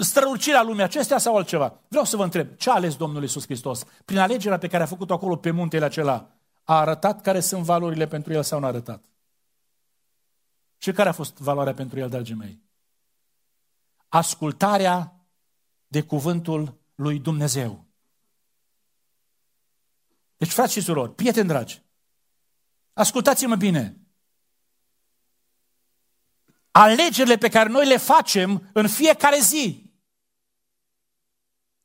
Strălucirea 0.00 0.62
lumii 0.62 0.82
acestea 0.82 1.18
sau 1.18 1.36
altceva? 1.36 1.80
Vreau 1.88 2.04
să 2.04 2.16
vă 2.16 2.22
întreb, 2.22 2.56
ce 2.56 2.70
a 2.70 2.74
ales 2.74 2.96
Domnul 2.96 3.22
Iisus 3.22 3.44
Hristos? 3.44 3.84
Prin 4.04 4.18
alegerea 4.18 4.58
pe 4.58 4.68
care 4.68 4.82
a 4.82 4.86
făcut-o 4.86 5.12
acolo 5.12 5.36
pe 5.36 5.50
muntele 5.50 5.84
acela, 5.84 6.30
a 6.64 6.78
arătat 6.78 7.20
care 7.20 7.40
sunt 7.40 7.64
valorile 7.64 8.06
pentru 8.06 8.32
El 8.32 8.42
sau 8.42 8.58
nu 8.58 8.64
a 8.64 8.68
arătat? 8.68 9.04
Și 10.78 10.92
care 10.92 11.08
a 11.08 11.12
fost 11.12 11.38
valoarea 11.38 11.74
pentru 11.74 11.98
El, 11.98 12.08
dragii 12.08 12.34
mei? 12.34 12.62
Ascultarea 14.08 15.26
de 15.86 16.02
cuvântul 16.02 16.80
lui 16.94 17.18
Dumnezeu. 17.18 17.86
Deci, 20.36 20.52
frați 20.52 20.72
și 20.72 20.80
surori, 20.80 21.14
prieteni 21.14 21.48
dragi, 21.48 21.82
ascultați-mă 22.92 23.56
bine. 23.56 24.01
Alegerile 26.72 27.36
pe 27.36 27.48
care 27.48 27.68
noi 27.68 27.86
le 27.86 27.96
facem 27.96 28.70
în 28.72 28.88
fiecare 28.88 29.38
zi 29.38 29.90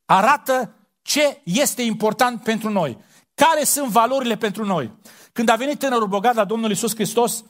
arată 0.05 0.75
ce 1.01 1.41
este 1.43 1.81
important 1.81 2.43
pentru 2.43 2.69
noi. 2.69 2.97
Care 3.33 3.63
sunt 3.63 3.87
valorile 3.89 4.37
pentru 4.37 4.65
noi? 4.65 4.91
Când 5.31 5.49
a 5.49 5.55
venit 5.55 5.79
tânărul 5.79 6.07
bogat 6.07 6.35
la 6.35 6.45
Domnul 6.45 6.71
Isus 6.71 6.93
Hristos, 6.93 7.43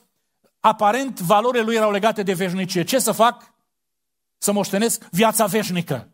aparent 0.60 1.20
valorile 1.20 1.64
lui 1.64 1.76
erau 1.76 1.92
legate 1.92 2.24
de 2.24 2.34
veșnicie. 2.34 2.84
Ce 2.84 3.00
să 3.00 3.12
fac? 3.12 3.54
Să 4.38 4.52
moștenesc 4.52 5.04
viața 5.12 5.46
veșnică. 5.46 6.10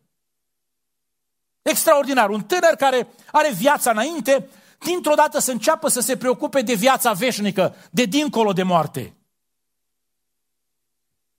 Extraordinar. 1.62 2.30
Un 2.30 2.44
tânăr 2.44 2.76
care 2.78 3.08
are 3.32 3.52
viața 3.52 3.92
înainte, 3.92 4.50
dintr-o 4.80 5.16
dată 5.16 5.40
să 5.40 5.52
înceapă 5.52 5.88
să 5.88 6.00
se 6.00 6.18
preocupe 6.18 6.62
de 6.62 6.74
viața 6.74 7.12
veșnică, 7.12 7.76
de 7.92 8.06
dincolo 8.06 8.54
de 8.54 8.64
moarte. 8.64 9.16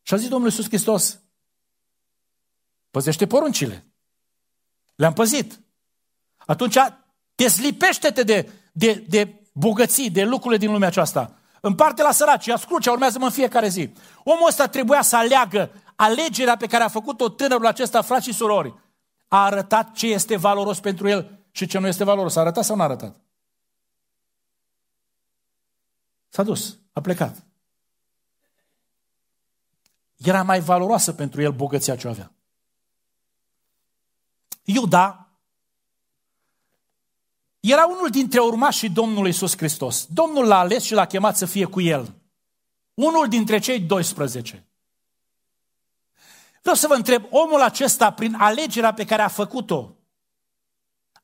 Și 0.06 0.14
a 0.14 0.16
zis 0.16 0.28
Domnul 0.28 0.48
Iisus 0.48 0.66
Hristos, 0.66 1.20
păzește 2.90 3.26
poruncile. 3.26 3.86
Le-am 4.94 5.12
păzit. 5.12 5.60
Atunci 6.36 6.76
deslipește-te 7.34 8.22
de, 8.22 8.52
de, 8.72 9.04
de 9.08 9.42
bogății, 9.52 10.10
de 10.10 10.24
lucrurile 10.24 10.58
din 10.60 10.72
lumea 10.72 10.88
aceasta. 10.88 11.38
Împarte 11.60 12.02
la 12.02 12.12
săraci, 12.12 12.46
ia 12.46 12.56
scrucea, 12.56 12.90
urmează-mă 12.90 13.24
în 13.24 13.30
fiecare 13.30 13.68
zi. 13.68 13.92
Omul 14.24 14.48
ăsta 14.48 14.66
trebuia 14.66 15.02
să 15.02 15.16
aleagă 15.16 15.70
alegerea 15.96 16.56
pe 16.56 16.66
care 16.66 16.82
a 16.82 16.88
făcut-o 16.88 17.28
tânărul 17.28 17.66
acesta, 17.66 18.02
frați 18.02 18.26
și 18.26 18.32
surori. 18.32 18.74
A 19.28 19.44
arătat 19.44 19.92
ce 19.92 20.06
este 20.06 20.36
valoros 20.36 20.80
pentru 20.80 21.08
el 21.08 21.46
și 21.50 21.66
ce 21.66 21.78
nu 21.78 21.86
este 21.86 22.04
valoros. 22.04 22.36
A 22.36 22.40
arătat 22.40 22.64
sau 22.64 22.76
nu 22.76 22.82
a 22.82 22.84
arătat? 22.84 23.20
S-a 26.28 26.42
dus, 26.42 26.78
a 26.92 27.00
plecat. 27.00 27.44
Era 30.16 30.42
mai 30.42 30.60
valoroasă 30.60 31.12
pentru 31.12 31.42
el 31.42 31.52
bogăția 31.52 31.96
ce 31.96 32.08
avea. 32.08 32.32
Iuda 34.64 35.24
era 37.60 37.86
unul 37.86 38.08
dintre 38.10 38.40
urmașii 38.40 38.88
Domnului 38.88 39.30
Iisus 39.30 39.56
Hristos. 39.56 40.06
Domnul 40.06 40.46
l-a 40.46 40.58
ales 40.58 40.82
și 40.82 40.92
l-a 40.92 41.06
chemat 41.06 41.36
să 41.36 41.46
fie 41.46 41.64
cu 41.64 41.80
el. 41.80 42.14
Unul 42.94 43.28
dintre 43.28 43.58
cei 43.58 43.80
12. 43.80 44.66
Vreau 46.60 46.76
să 46.76 46.86
vă 46.86 46.94
întreb, 46.94 47.24
omul 47.30 47.62
acesta, 47.62 48.12
prin 48.12 48.34
alegerea 48.34 48.94
pe 48.94 49.04
care 49.04 49.22
a 49.22 49.28
făcut-o, 49.28 49.96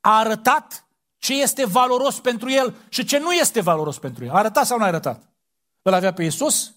a 0.00 0.18
arătat 0.18 0.86
ce 1.18 1.40
este 1.40 1.66
valoros 1.66 2.20
pentru 2.20 2.50
el 2.50 2.74
și 2.88 3.04
ce 3.04 3.18
nu 3.18 3.32
este 3.32 3.60
valoros 3.60 3.98
pentru 3.98 4.24
el. 4.24 4.30
A 4.30 4.38
arătat 4.38 4.66
sau 4.66 4.78
nu 4.78 4.84
a 4.84 4.86
arătat? 4.86 5.28
Îl 5.82 5.92
avea 5.92 6.12
pe 6.12 6.22
Iisus 6.22 6.74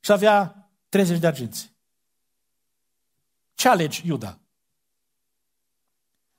și 0.00 0.12
avea 0.12 0.59
30 0.90 1.18
de 1.18 1.26
arginți. 1.26 1.72
Ce 3.54 3.68
alegi 3.68 4.06
Iuda? 4.06 4.38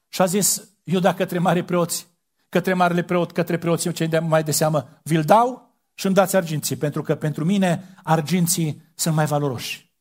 Și 0.08 0.22
a 0.22 0.25
zis 0.25 0.70
Iuda 0.84 1.13
către 1.13 1.39
mari 1.39 1.63
preoți, 1.63 2.08
către 2.50 2.74
marele 2.74 3.03
preot, 3.03 3.31
către 3.31 3.58
preoții 3.58 3.93
cei 3.93 4.08
de 4.08 4.20
mai 4.20 4.43
de 4.43 4.51
seamă, 4.51 5.00
vi-l 5.03 5.24
dau 5.24 5.79
și 5.93 6.05
îmi 6.05 6.15
dați 6.15 6.36
arginții, 6.36 6.75
pentru 6.75 7.01
că 7.01 7.15
pentru 7.15 7.46
mine 7.46 7.96
arginții 8.03 8.91
sunt 8.96 9.15
mai 9.15 9.25
valoroși. 9.25 9.93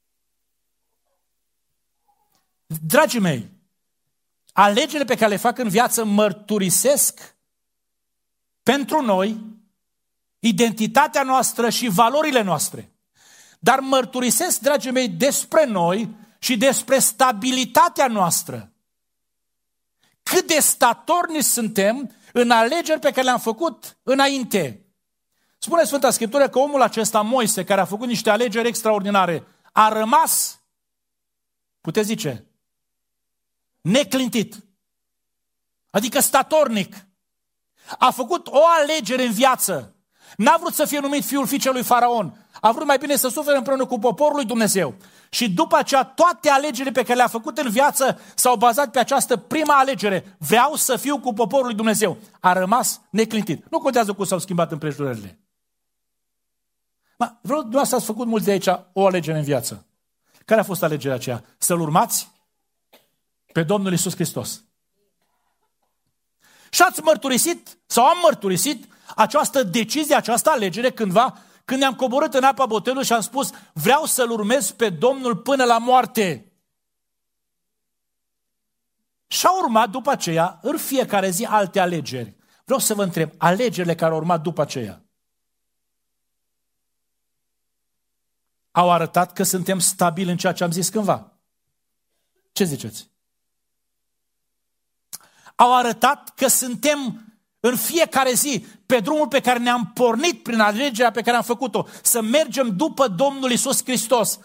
Dragii 2.66 3.20
mei, 3.20 3.50
alegerile 4.52 5.04
pe 5.04 5.14
care 5.14 5.30
le 5.30 5.36
fac 5.36 5.58
în 5.58 5.68
viață 5.68 6.04
mărturisesc 6.04 7.36
pentru 8.62 9.00
noi 9.00 9.58
identitatea 10.38 11.22
noastră 11.22 11.70
și 11.70 11.88
valorile 11.88 12.42
noastre. 12.42 12.92
Dar 13.62 13.80
mărturisesc, 13.80 14.60
dragii 14.60 14.90
mei, 14.90 15.08
despre 15.08 15.64
noi 15.64 16.14
și 16.38 16.56
despre 16.56 16.98
stabilitatea 16.98 18.06
noastră. 18.06 18.72
Cât 20.22 20.46
de 20.46 20.60
statornici 20.60 21.44
suntem 21.44 22.14
în 22.32 22.50
alegeri 22.50 23.00
pe 23.00 23.10
care 23.10 23.22
le-am 23.22 23.38
făcut 23.38 23.98
înainte. 24.02 24.84
Spune 25.58 25.84
Sfânta 25.84 26.10
Scriptură 26.10 26.48
că 26.48 26.58
omul 26.58 26.82
acesta, 26.82 27.20
Moise, 27.20 27.64
care 27.64 27.80
a 27.80 27.84
făcut 27.84 28.08
niște 28.08 28.30
alegeri 28.30 28.68
extraordinare, 28.68 29.46
a 29.72 29.88
rămas, 29.88 30.60
puteți 31.80 32.06
zice, 32.06 32.46
neclintit. 33.80 34.64
Adică 35.90 36.20
statornic. 36.20 37.06
A 37.98 38.10
făcut 38.10 38.46
o 38.46 38.60
alegere 38.66 39.24
în 39.24 39.32
viață. 39.32 39.94
N-a 40.36 40.56
vrut 40.60 40.74
să 40.74 40.84
fie 40.84 40.98
numit 40.98 41.24
fiul 41.24 41.46
fiicelui 41.46 41.82
Faraon. 41.82 42.46
A 42.60 42.72
vrut 42.72 42.86
mai 42.86 42.98
bine 42.98 43.16
să 43.16 43.28
sufere 43.28 43.56
împreună 43.56 43.86
cu 43.86 43.98
poporul 43.98 44.34
lui 44.34 44.44
Dumnezeu. 44.44 44.94
Și 45.30 45.50
după 45.50 45.76
aceea, 45.76 46.04
toate 46.04 46.48
alegerile 46.48 46.90
pe 46.90 47.02
care 47.02 47.14
le-a 47.14 47.26
făcut 47.26 47.58
în 47.58 47.70
viață 47.70 48.20
s-au 48.34 48.56
bazat 48.56 48.90
pe 48.90 48.98
această 48.98 49.36
prima 49.36 49.74
alegere. 49.74 50.36
Vreau 50.38 50.74
să 50.74 50.96
fiu 50.96 51.18
cu 51.18 51.32
poporul 51.32 51.66
lui 51.66 51.74
Dumnezeu. 51.74 52.16
A 52.40 52.52
rămas 52.52 53.00
neclintit. 53.10 53.64
Nu 53.70 53.78
contează 53.78 54.12
cum 54.12 54.24
s-au 54.24 54.38
schimbat 54.38 54.72
împrejurările. 54.72 55.38
Ma, 57.18 57.38
vreau, 57.42 57.58
dumneavoastră 57.60 57.96
ați 57.96 58.06
făcut 58.06 58.26
mulți 58.26 58.44
de 58.44 58.50
aici 58.50 58.66
o 58.92 59.06
alegere 59.06 59.38
în 59.38 59.44
viață. 59.44 59.86
Care 60.44 60.60
a 60.60 60.64
fost 60.64 60.82
alegerea 60.82 61.16
aceea? 61.16 61.44
Să-L 61.58 61.80
urmați 61.80 62.30
pe 63.52 63.62
Domnul 63.62 63.92
Isus 63.92 64.14
Hristos. 64.14 64.64
Și 66.70 66.82
ați 66.82 67.02
mărturisit, 67.02 67.78
sau 67.86 68.04
am 68.04 68.16
mărturisit, 68.22 68.88
această 69.16 69.62
decizie, 69.62 70.14
această 70.14 70.50
alegere 70.50 70.90
cândva, 70.90 71.38
când 71.64 71.80
ne-am 71.80 71.94
coborât 71.94 72.34
în 72.34 72.44
apa 72.44 72.66
botelului 72.66 73.04
și 73.04 73.12
am 73.12 73.20
spus, 73.20 73.50
vreau 73.72 74.04
să-L 74.04 74.30
urmez 74.30 74.70
pe 74.70 74.88
Domnul 74.88 75.36
până 75.36 75.64
la 75.64 75.78
moarte. 75.78 76.52
Și 79.26 79.46
au 79.46 79.58
urmat 79.58 79.90
după 79.90 80.10
aceea, 80.10 80.58
în 80.62 80.76
fiecare 80.76 81.30
zi, 81.30 81.44
alte 81.44 81.80
alegeri. 81.80 82.36
Vreau 82.64 82.80
să 82.80 82.94
vă 82.94 83.02
întreb, 83.02 83.30
alegerile 83.38 83.94
care 83.94 84.12
au 84.12 84.18
urmat 84.18 84.42
după 84.42 84.60
aceea, 84.60 85.04
au 88.70 88.90
arătat 88.90 89.32
că 89.32 89.42
suntem 89.42 89.78
stabili 89.78 90.30
în 90.30 90.36
ceea 90.36 90.52
ce 90.52 90.64
am 90.64 90.70
zis 90.70 90.88
cândva. 90.88 91.32
Ce 92.52 92.64
ziceți? 92.64 93.10
Au 95.54 95.76
arătat 95.76 96.34
că 96.34 96.46
suntem 96.46 97.24
în 97.60 97.76
fiecare 97.76 98.32
zi, 98.32 98.66
pe 98.90 99.00
drumul 99.00 99.28
pe 99.28 99.40
care 99.40 99.58
ne-am 99.58 99.90
pornit 99.94 100.42
prin 100.42 100.60
alegerea 100.60 101.10
pe 101.10 101.22
care 101.22 101.36
am 101.36 101.42
făcut-o, 101.42 101.86
să 102.02 102.20
mergem 102.20 102.76
după 102.76 103.08
Domnul 103.08 103.50
Isus 103.50 103.82
Hristos, 103.84 104.38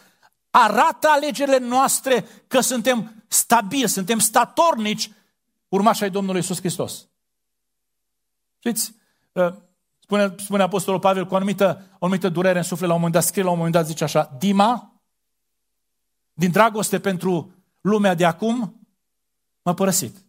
arată 0.49 1.08
alegerile 1.08 1.58
noastre 1.58 2.27
că 2.47 2.60
suntem 2.60 3.23
stabili, 3.27 3.88
suntem 3.88 4.19
statornici 4.19 5.12
urmași 5.67 6.03
ai 6.03 6.10
Domnului 6.10 6.39
Isus 6.39 6.60
Hristos. 6.60 7.08
Știți, 8.58 8.93
ă, 9.36 9.62
spune, 9.99 10.36
spune 10.38 10.63
Apostolul 10.63 10.99
Pavel 10.99 11.25
cu 11.25 11.34
o 11.34 11.36
anumită, 11.36 11.88
o 11.91 12.05
anumită 12.05 12.29
durere 12.29 12.58
în 12.58 12.63
suflet, 12.63 12.88
la 12.88 12.93
un 12.93 12.99
moment 12.99 13.13
dat 13.13 13.23
scrie, 13.23 13.43
la 13.43 13.49
un 13.49 13.55
moment 13.55 13.73
dat 13.73 13.86
zice 13.86 14.03
așa, 14.03 14.36
Dima, 14.39 15.01
din 16.34 16.51
dragoste 16.51 16.99
pentru 16.99 17.53
lumea 17.81 18.13
de 18.13 18.25
acum, 18.25 18.88
m-a 19.62 19.73
părăsit. 19.73 20.25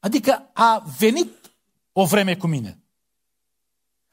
Adică 0.00 0.50
a 0.52 0.84
venit 0.98 1.54
o 1.92 2.04
vreme 2.04 2.36
cu 2.36 2.46
mine. 2.46 2.80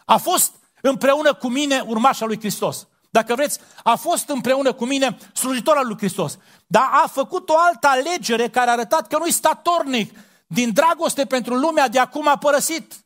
A 0.06 0.18
fost 0.18 0.56
împreună 0.82 1.34
cu 1.34 1.48
mine 1.48 1.84
urmașa 1.88 2.26
lui 2.26 2.40
Hristos. 2.40 2.88
Dacă 3.10 3.36
vreți, 3.36 3.60
a 3.84 3.96
fost 3.96 4.30
împreună 4.30 4.74
cu 4.74 4.86
mine 4.86 5.18
slujitor 5.34 5.78
al 5.78 5.88
lui 5.88 5.98
Hristos. 5.98 6.38
Dar 6.68 6.90
a 7.04 7.08
făcut 7.08 7.50
o 7.50 7.54
altă 7.58 7.88
alegere 7.88 8.50
care 8.50 8.70
a 8.70 8.74
arătat 8.74 9.08
că 9.08 9.18
nu-i 9.18 9.32
statornic. 9.32 10.20
Din 10.48 10.74
dragoste 10.74 11.26
pentru 11.26 11.56
lumea 11.56 11.88
de 11.88 12.00
acum 12.00 12.28
a 12.28 12.38
părăsit. 12.38 13.06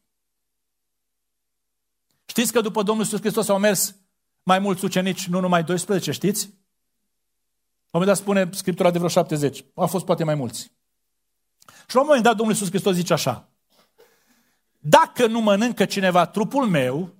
Știți 2.25 2.51
că 2.51 2.61
după 2.61 2.83
Domnul 2.83 3.03
Iisus 3.03 3.19
Hristos 3.19 3.47
au 3.47 3.59
mers 3.59 3.95
mai 4.43 4.59
mulți 4.59 4.85
ucenici, 4.85 5.27
nu 5.27 5.39
numai 5.39 5.63
12, 5.63 6.11
știți? 6.11 6.45
La 7.89 7.99
un 7.99 8.05
moment 8.05 8.11
dat 8.11 8.17
spune 8.17 8.49
Scriptura 8.53 8.91
de 8.91 8.97
vreo 8.97 9.09
70. 9.09 9.65
Au 9.75 9.87
fost 9.87 10.05
poate 10.05 10.23
mai 10.23 10.35
mulți. 10.35 10.71
Și 11.87 11.95
la 11.95 11.99
un 11.99 12.05
moment 12.05 12.23
dat 12.23 12.35
Domnul 12.35 12.55
Iisus 12.55 12.69
Hristos 12.69 12.95
zice 12.95 13.13
așa 13.13 13.49
dacă 14.89 15.27
nu 15.27 15.39
mănâncă 15.39 15.85
cineva 15.85 16.25
trupul 16.25 16.67
meu 16.67 17.15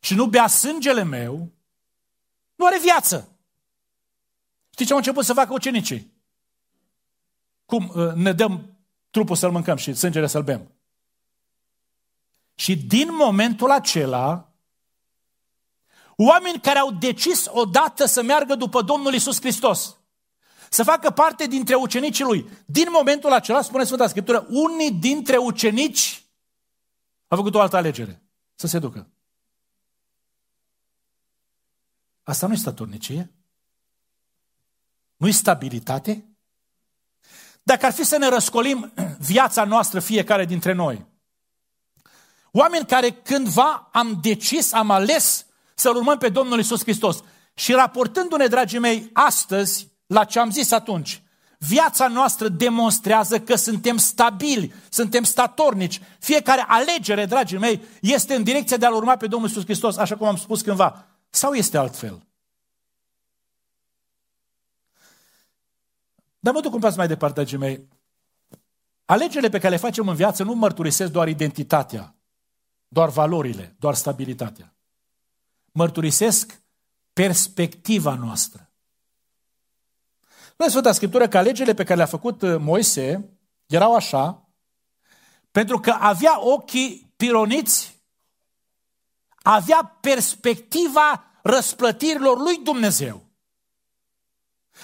și 0.00 0.14
nu 0.14 0.26
bea 0.26 0.46
sângele 0.46 1.02
meu, 1.02 1.52
nu 2.54 2.66
are 2.66 2.78
viață. 2.78 3.28
Știți 4.70 4.86
ce 4.86 4.92
au 4.92 4.98
început 4.98 5.24
să 5.24 5.32
facă 5.32 5.52
ucenicii? 5.52 6.12
Cum 7.64 7.92
uh, 7.94 8.12
ne 8.12 8.32
dăm 8.32 8.78
trupul 9.10 9.36
să-l 9.36 9.50
mâncăm 9.50 9.76
și 9.76 9.94
sângele 9.94 10.26
să-l 10.26 10.42
bem? 10.42 10.72
Și 12.54 12.76
din 12.76 13.08
momentul 13.10 13.70
acela, 13.70 14.52
oameni 16.16 16.60
care 16.60 16.78
au 16.78 16.90
decis 16.90 17.46
odată 17.50 18.04
să 18.04 18.22
meargă 18.22 18.54
după 18.54 18.82
Domnul 18.82 19.14
Isus 19.14 19.40
Hristos, 19.40 19.96
să 20.70 20.82
facă 20.82 21.10
parte 21.10 21.46
dintre 21.46 21.74
ucenicii 21.74 22.24
lui, 22.24 22.48
din 22.66 22.86
momentul 22.90 23.32
acela, 23.32 23.62
spune 23.62 23.84
Sfânta 23.84 24.06
Scriptură, 24.06 24.46
unii 24.48 24.90
dintre 24.90 25.36
ucenici 25.36 26.24
A 27.30 27.36
făcut 27.36 27.54
o 27.54 27.60
altă 27.60 27.76
alegere. 27.76 28.22
Să 28.54 28.66
se 28.66 28.78
ducă. 28.78 29.08
Asta 32.22 32.46
nu 32.46 32.52
e 32.52 32.56
statornicie? 32.56 33.32
Nu-i 35.16 35.32
stabilitate? 35.32 36.24
Dacă 37.62 37.86
ar 37.86 37.92
fi 37.92 38.04
să 38.04 38.16
ne 38.16 38.28
răscolim 38.28 38.92
viața 39.18 39.64
noastră 39.64 40.00
fiecare 40.00 40.44
dintre 40.44 40.72
noi, 40.72 41.06
oameni 42.52 42.86
care 42.86 43.10
cândva 43.10 43.88
am 43.92 44.18
decis, 44.22 44.72
am 44.72 44.90
ales 44.90 45.46
să-L 45.74 45.96
urmăm 45.96 46.18
pe 46.18 46.28
Domnul 46.28 46.58
Isus 46.58 46.82
Hristos 46.82 47.22
și 47.54 47.72
raportându-ne, 47.72 48.46
dragii 48.46 48.78
mei, 48.78 49.10
astăzi 49.12 49.88
la 50.06 50.24
ce 50.24 50.38
am 50.38 50.50
zis 50.50 50.70
atunci, 50.70 51.22
viața 51.66 52.08
noastră 52.08 52.48
demonstrează 52.48 53.40
că 53.40 53.54
suntem 53.54 53.96
stabili, 53.96 54.72
suntem 54.88 55.22
statornici. 55.22 56.00
Fiecare 56.18 56.64
alegere, 56.66 57.26
dragii 57.26 57.58
mei, 57.58 57.82
este 58.00 58.34
în 58.34 58.42
direcția 58.42 58.76
de 58.76 58.86
a-L 58.86 58.94
urma 58.94 59.16
pe 59.16 59.26
Domnul 59.26 59.48
Isus 59.48 59.64
Hristos, 59.64 59.96
așa 59.96 60.16
cum 60.16 60.26
am 60.26 60.36
spus 60.36 60.62
cândva. 60.62 61.06
Sau 61.30 61.52
este 61.52 61.78
altfel? 61.78 62.26
Dar 66.38 66.54
mă 66.54 66.60
duc 66.60 66.74
un 66.74 66.80
pas 66.80 66.96
mai 66.96 67.08
departe, 67.08 67.34
dragii 67.34 67.58
mei. 67.58 67.88
Alegerile 69.04 69.48
pe 69.48 69.58
care 69.58 69.74
le 69.74 69.80
facem 69.80 70.08
în 70.08 70.14
viață 70.14 70.42
nu 70.42 70.54
mărturisesc 70.54 71.12
doar 71.12 71.28
identitatea, 71.28 72.14
doar 72.88 73.08
valorile, 73.08 73.76
doar 73.78 73.94
stabilitatea. 73.94 74.74
Mărturisesc 75.72 76.62
perspectiva 77.12 78.14
noastră. 78.14 78.69
Noi 80.60 80.70
Sfânta 80.70 80.92
Scriptură 80.92 81.28
că 81.28 81.38
alegerile 81.38 81.74
pe 81.74 81.82
care 81.82 81.96
le-a 81.96 82.06
făcut 82.06 82.42
uh, 82.42 82.56
Moise 82.58 83.30
erau 83.66 83.94
așa, 83.94 84.48
pentru 85.50 85.80
că 85.80 85.96
avea 85.98 86.46
ochii 86.46 87.12
pironiți, 87.16 88.02
avea 89.42 89.98
perspectiva 90.00 91.24
răsplătirilor 91.42 92.38
lui 92.38 92.56
Dumnezeu. 92.64 93.22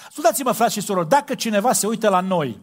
Ascultați-mă, 0.07 0.51
frați 0.51 0.73
și 0.73 0.81
surori, 0.81 1.09
dacă 1.09 1.35
cineva 1.35 1.73
se 1.73 1.87
uită 1.87 2.09
la 2.09 2.19
noi 2.19 2.61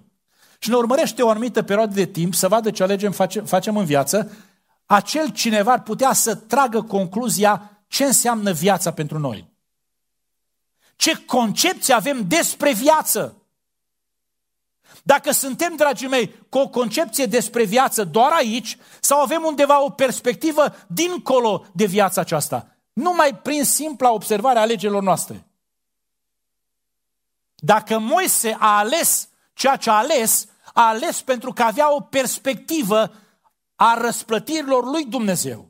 și 0.59 0.69
ne 0.69 0.77
urmărește 0.77 1.23
o 1.23 1.29
anumită 1.29 1.63
perioadă 1.63 1.95
de 1.95 2.07
timp 2.07 2.35
să 2.35 2.49
vadă 2.49 2.71
ce 2.71 2.83
alegem 2.83 3.13
face, 3.13 3.41
facem 3.41 3.77
în 3.77 3.85
viață, 3.85 4.33
acel 4.87 5.29
cineva 5.29 5.73
ar 5.73 5.83
putea 5.83 6.13
să 6.13 6.35
tragă 6.35 6.83
concluzia 6.83 7.85
ce 7.89 8.05
înseamnă 8.05 8.53
viața 8.53 8.93
pentru 8.93 9.19
noi. 9.19 9.54
Ce 10.97 11.25
concepție 11.25 11.95
avem 11.95 12.25
despre 12.29 12.73
viață. 12.73 13.37
Dacă 15.03 15.31
suntem, 15.31 15.77
dragii 15.77 16.09
mei, 16.09 16.35
cu 16.49 16.59
o 16.59 16.69
concepție 16.69 17.27
despre 17.27 17.65
viață 17.65 18.05
doar 18.05 18.33
aici 18.33 18.79
sau 19.01 19.21
avem 19.21 19.43
undeva 19.45 19.83
o 19.85 19.91
perspectivă 19.91 20.77
dincolo 20.87 21.67
de 21.73 21.85
viața 21.85 22.21
aceasta, 22.21 22.77
numai 22.93 23.37
prin 23.37 23.65
simpla 23.65 24.13
observare 24.13 24.59
a 24.59 24.61
alegerilor 24.61 25.03
noastre. 25.03 25.47
Dacă 27.55 27.99
Moise 27.99 28.57
a 28.59 28.79
ales 28.79 29.29
ceea 29.55 29.77
ce 29.77 29.91
a 29.91 29.95
ales, 29.95 30.49
a 30.73 30.89
ales 30.89 31.23
pentru 31.23 31.53
că 31.53 31.63
avea 31.63 31.95
o 31.95 32.01
perspectivă 32.01 33.13
a 33.75 33.95
răsplătirilor 34.01 34.85
lui 34.85 35.05
Dumnezeu. 35.05 35.69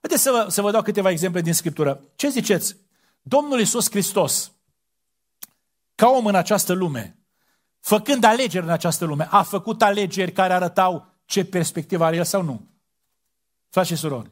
Haideți 0.00 0.22
să 0.22 0.30
vă, 0.30 0.46
să 0.50 0.62
vă 0.62 0.70
dau 0.70 0.82
câteva 0.82 1.10
exemple 1.10 1.40
din 1.40 1.54
Scriptură. 1.54 2.00
Ce 2.16 2.28
ziceți? 2.28 2.76
Domnul 3.28 3.58
Iisus 3.58 3.90
Hristos, 3.90 4.52
ca 5.94 6.08
om 6.08 6.26
în 6.26 6.34
această 6.34 6.72
lume, 6.72 7.18
făcând 7.80 8.24
alegeri 8.24 8.64
în 8.64 8.70
această 8.70 9.04
lume, 9.04 9.28
a 9.30 9.42
făcut 9.42 9.82
alegeri 9.82 10.32
care 10.32 10.52
arătau 10.52 11.06
ce 11.24 11.44
perspectivă 11.44 12.04
are 12.04 12.16
el 12.16 12.24
sau 12.24 12.42
nu? 12.42 12.68
Frați 13.68 13.88
și 13.88 13.96
surori. 13.96 14.30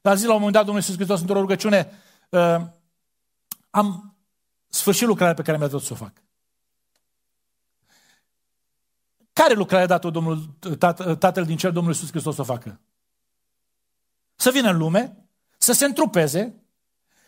La 0.00 0.14
zi, 0.14 0.24
la 0.24 0.32
un 0.32 0.36
moment 0.36 0.54
dat, 0.54 0.64
Domnul 0.64 0.82
Iisus 0.82 0.96
Hristos, 0.96 1.20
într-o 1.20 1.40
rugăciune, 1.40 1.92
uh, 2.28 2.66
am 3.70 4.16
sfârșit 4.66 5.06
lucrarea 5.06 5.34
pe 5.34 5.42
care 5.42 5.58
mi-a 5.58 5.68
dat 5.68 5.80
să 5.80 5.92
o 5.92 5.96
fac. 5.96 6.12
Care 9.32 9.54
lucrare 9.54 9.82
a 9.82 9.86
dat-o 9.86 10.10
Domnul, 10.10 10.44
Tatăl 11.18 11.44
din 11.44 11.56
cer, 11.56 11.70
Domnul 11.70 11.92
Iisus 11.92 12.10
Hristos 12.10 12.34
să 12.34 12.40
o 12.40 12.44
facă? 12.44 12.80
Să 14.34 14.50
vină 14.50 14.70
în 14.70 14.76
lume, 14.76 15.25
să 15.66 15.72
se 15.72 15.84
întrupeze, 15.84 16.54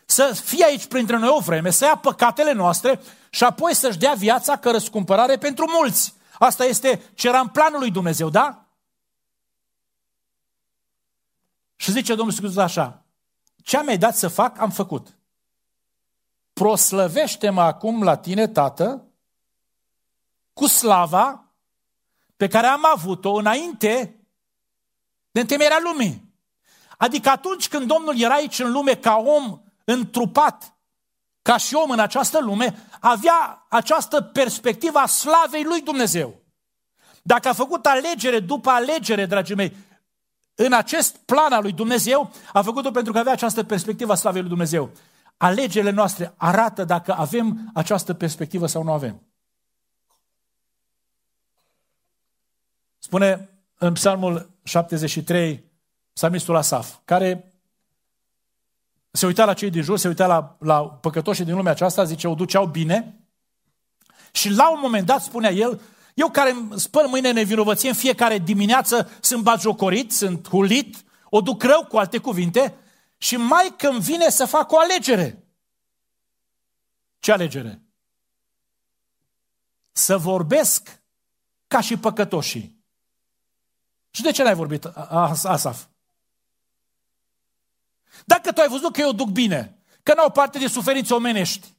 să 0.07 0.33
fie 0.33 0.64
aici 0.64 0.87
printre 0.87 1.16
noi 1.16 1.29
o 1.29 1.40
vreme, 1.40 1.70
să 1.70 1.85
ia 1.85 1.96
păcatele 1.96 2.53
noastre 2.53 3.01
și 3.31 3.44
apoi 3.44 3.74
să-și 3.74 3.98
dea 3.98 4.14
viața 4.14 4.57
ca 4.57 4.70
răscumpărare 4.70 5.38
pentru 5.38 5.70
mulți. 5.70 6.14
Asta 6.38 6.64
este 6.64 7.03
ce 7.14 7.29
era 7.29 7.40
în 7.40 7.48
planul 7.48 7.79
lui 7.79 7.90
Dumnezeu, 7.90 8.29
da? 8.29 8.66
Și 11.77 11.90
zice 11.90 12.14
Domnul 12.14 12.35
Iisus 12.35 12.57
așa, 12.57 13.05
ce 13.62 13.83
mi-ai 13.83 13.98
dat 13.98 14.16
să 14.16 14.29
fac, 14.29 14.59
am 14.59 14.70
făcut 14.70 15.16
proslăvește-mă 16.53 17.62
acum 17.62 18.03
la 18.03 18.16
tine, 18.16 18.48
Tată, 18.48 19.05
cu 20.53 20.66
slava 20.66 21.53
pe 22.37 22.48
care 22.48 22.66
am 22.66 22.83
avut-o 22.94 23.33
înainte 23.33 24.20
de 25.31 25.40
întemeierea 25.40 25.79
lumii. 25.83 26.27
Adică 26.98 27.28
atunci 27.28 27.68
când 27.68 27.87
Domnul 27.87 28.20
era 28.20 28.34
aici 28.34 28.58
în 28.58 28.72
lume 28.72 28.94
ca 28.94 29.16
om 29.16 29.61
întrupat, 29.84 30.72
ca 31.42 31.56
și 31.56 31.74
om 31.74 31.90
în 31.90 31.98
această 31.98 32.40
lume, 32.40 32.87
avea 33.00 33.66
această 33.68 34.20
perspectivă 34.20 34.98
a 34.98 35.06
slavei 35.06 35.64
lui 35.64 35.80
Dumnezeu. 35.80 36.34
Dacă 37.22 37.48
a 37.48 37.52
făcut 37.52 37.87
alegere 37.87 38.40
după 38.40 38.70
alegere, 38.70 39.26
dragii 39.26 39.54
mei, 39.54 39.76
în 40.54 40.72
acest 40.72 41.16
plan 41.16 41.52
al 41.52 41.62
lui 41.62 41.72
Dumnezeu, 41.72 42.32
a 42.52 42.62
făcut-o 42.62 42.90
pentru 42.90 43.12
că 43.12 43.18
avea 43.18 43.32
această 43.32 43.64
perspectivă 43.64 44.12
a 44.12 44.14
slavei 44.14 44.40
lui 44.40 44.50
Dumnezeu 44.50 44.90
alegerile 45.38 45.90
noastre 45.90 46.34
arată 46.37 46.84
dacă 46.84 47.12
avem 47.12 47.70
această 47.74 48.14
perspectivă 48.14 48.66
sau 48.66 48.82
nu 48.82 48.92
avem. 48.92 49.22
Spune 52.98 53.48
în 53.78 53.92
Psalmul 53.92 54.50
73, 54.62 55.64
psalmistul 56.18 56.57
Asaf, 56.57 56.96
care 57.04 57.52
se 59.11 59.26
uita 59.26 59.44
la 59.44 59.54
cei 59.54 59.70
din 59.70 59.83
jur, 59.83 59.98
se 59.98 60.09
uita 60.09 60.26
la, 60.26 60.57
la 60.61 60.88
păcătoșii 60.88 61.44
din 61.44 61.54
lumea 61.54 61.72
aceasta, 61.72 62.04
zice, 62.04 62.28
o 62.28 62.35
duceau 62.35 62.66
bine 62.66 63.18
și 64.33 64.50
la 64.50 64.70
un 64.70 64.78
moment 64.83 65.07
dat 65.07 65.22
spunea 65.22 65.50
el, 65.50 65.81
eu 66.14 66.31
care 66.31 66.50
îmi 66.50 66.81
spăl 66.81 67.07
mâine 67.07 67.33
nevinovăție 67.33 67.88
în 67.88 67.94
fiecare 67.94 68.38
dimineață 68.38 69.11
sunt 69.20 69.42
bagiocorit, 69.42 70.12
sunt 70.12 70.48
hulit, 70.48 71.04
o 71.31 71.40
duc 71.40 71.62
rău 71.62 71.85
cu 71.85 71.96
alte 71.96 72.18
cuvinte, 72.18 72.74
și 73.18 73.37
mai 73.37 73.74
când 73.76 74.00
vine 74.00 74.28
să 74.28 74.44
fac 74.44 74.72
o 74.72 74.78
alegere. 74.78 75.44
Ce 77.18 77.33
alegere? 77.33 77.83
Să 79.92 80.16
vorbesc 80.16 81.02
ca 81.66 81.81
și 81.81 81.96
păcătoșii. 81.96 82.85
Și 84.11 84.22
de 84.22 84.31
ce 84.31 84.42
n-ai 84.42 84.54
vorbit, 84.54 84.85
Asaf? 84.85 85.87
Dacă 88.28 88.52
tu 88.52 88.60
ai 88.60 88.68
văzut 88.68 88.92
că 88.92 89.00
eu 89.00 89.12
duc 89.12 89.28
bine, 89.28 89.78
că 90.02 90.14
n-au 90.14 90.30
parte 90.30 90.58
de 90.58 90.66
suferințe 90.66 91.14
omenești, 91.14 91.74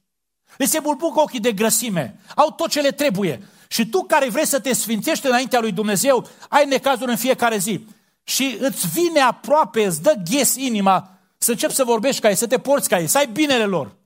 le 0.56 0.64
se 0.64 0.80
bulbucă 0.80 1.20
ochii 1.20 1.40
de 1.40 1.52
grăsime, 1.52 2.20
au 2.36 2.50
tot 2.50 2.70
ce 2.70 2.80
le 2.80 2.90
trebuie. 2.90 3.48
Și 3.68 3.88
tu 3.88 4.02
care 4.02 4.28
vrei 4.28 4.46
să 4.46 4.60
te 4.60 4.72
sfințești 4.72 5.26
înaintea 5.26 5.60
lui 5.60 5.72
Dumnezeu, 5.72 6.28
ai 6.48 6.66
necazuri 6.66 7.10
în 7.10 7.16
fiecare 7.16 7.56
zi. 7.56 7.86
Și 8.22 8.56
îți 8.60 8.88
vine 8.88 9.20
aproape, 9.20 9.84
îți 9.84 10.02
dă 10.02 10.14
ghes 10.30 10.54
inima 10.54 11.18
să 11.38 11.50
începi 11.50 11.74
să 11.74 11.84
vorbești 11.84 12.20
ca 12.20 12.28
ei, 12.28 12.36
să 12.36 12.46
te 12.46 12.58
porți 12.58 12.88
ca 12.88 12.98
ei, 12.98 13.06
să 13.06 13.18
ai 13.18 13.26
binele 13.26 13.64
lor. 13.64 13.96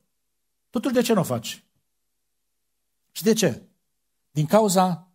Totuși, 0.70 0.94
de 0.94 1.02
ce 1.02 1.12
nu 1.12 1.20
o 1.20 1.24
faci? 1.24 1.64
Și 3.12 3.22
de 3.22 3.32
ce? 3.32 3.62
Din 4.30 4.46
cauza 4.46 5.08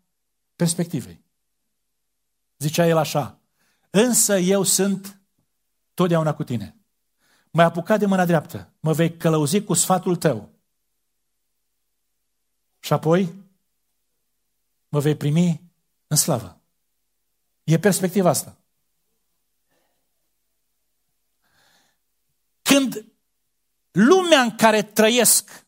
perspectivei. 0.56 1.24
Zicea 2.58 2.88
el 2.88 2.98
așa, 2.98 3.40
însă 3.90 4.38
eu 4.38 4.64
sunt 4.64 5.20
totdeauna 5.94 6.34
cu 6.34 6.44
tine. 6.44 6.79
M-ai 7.52 7.66
apucat 7.66 8.00
de 8.00 8.06
mâna 8.06 8.26
dreaptă, 8.26 8.74
mă 8.80 8.94
vei 8.94 9.18
călăuzi 9.18 9.64
cu 9.64 9.74
sfatul 9.74 10.16
tău. 10.16 10.50
Și 12.80 12.94
apoi 12.94 13.34
mă 14.90 15.00
vei 15.00 15.16
primi 15.16 15.62
în 16.08 16.18
slavă. 16.18 16.62
E 17.64 17.80
perspectiva 17.80 18.30
asta. 18.30 18.58
Când 22.62 23.06
lumea 23.92 24.42
în 24.42 24.56
care 24.56 24.82
trăiesc, 24.82 25.68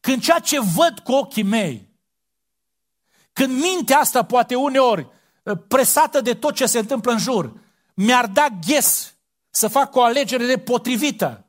când 0.00 0.22
ceea 0.22 0.38
ce 0.38 0.60
văd 0.60 0.98
cu 0.98 1.12
ochii 1.12 1.42
mei, 1.42 1.88
când 3.32 3.60
mintea 3.60 3.98
asta 3.98 4.24
poate 4.24 4.54
uneori, 4.54 5.08
ă, 5.46 5.54
presată 5.56 6.20
de 6.20 6.34
tot 6.34 6.54
ce 6.54 6.66
se 6.66 6.78
întâmplă 6.78 7.12
în 7.12 7.18
jur, 7.18 7.60
mi-ar 7.94 8.26
da 8.26 8.48
ghes 8.66 9.17
să 9.58 9.68
fac 9.68 9.94
o 9.94 10.02
alegere 10.02 10.46
nepotrivită. 10.46 11.46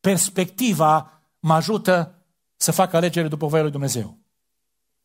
Perspectiva 0.00 1.22
mă 1.38 1.54
ajută 1.54 2.24
să 2.56 2.72
fac 2.72 2.92
alegere 2.92 3.28
după 3.28 3.46
voia 3.46 3.62
lui 3.62 3.70
Dumnezeu. 3.70 4.18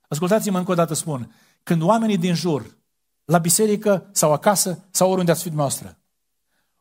Ascultați-mă 0.08 0.58
încă 0.58 0.72
o 0.72 0.76
dată 0.76 0.94
spun, 0.94 1.36
când 1.64 1.82
oamenii 1.82 2.18
din 2.18 2.34
jur, 2.34 2.78
la 3.26 3.38
biserică 3.38 4.10
sau 4.12 4.34
acasă 4.34 4.88
sau 4.92 5.10
oriunde 5.10 5.32
ați 5.32 5.42
fi 5.42 5.48
dumneavoastră, 5.48 5.98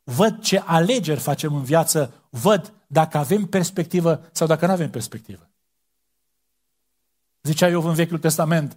văd 0.03 0.42
ce 0.42 0.59
alegeri 0.59 1.20
facem 1.20 1.55
în 1.55 1.62
viață, 1.62 2.29
văd 2.31 2.72
dacă 2.87 3.18
avem 3.18 3.46
perspectivă 3.46 4.29
sau 4.33 4.46
dacă 4.46 4.66
nu 4.66 4.72
avem 4.72 4.90
perspectivă. 4.90 5.50
Zicea 7.42 7.68
Iov 7.68 7.85
în 7.85 7.94
Vechiul 7.94 8.18
Testament, 8.18 8.76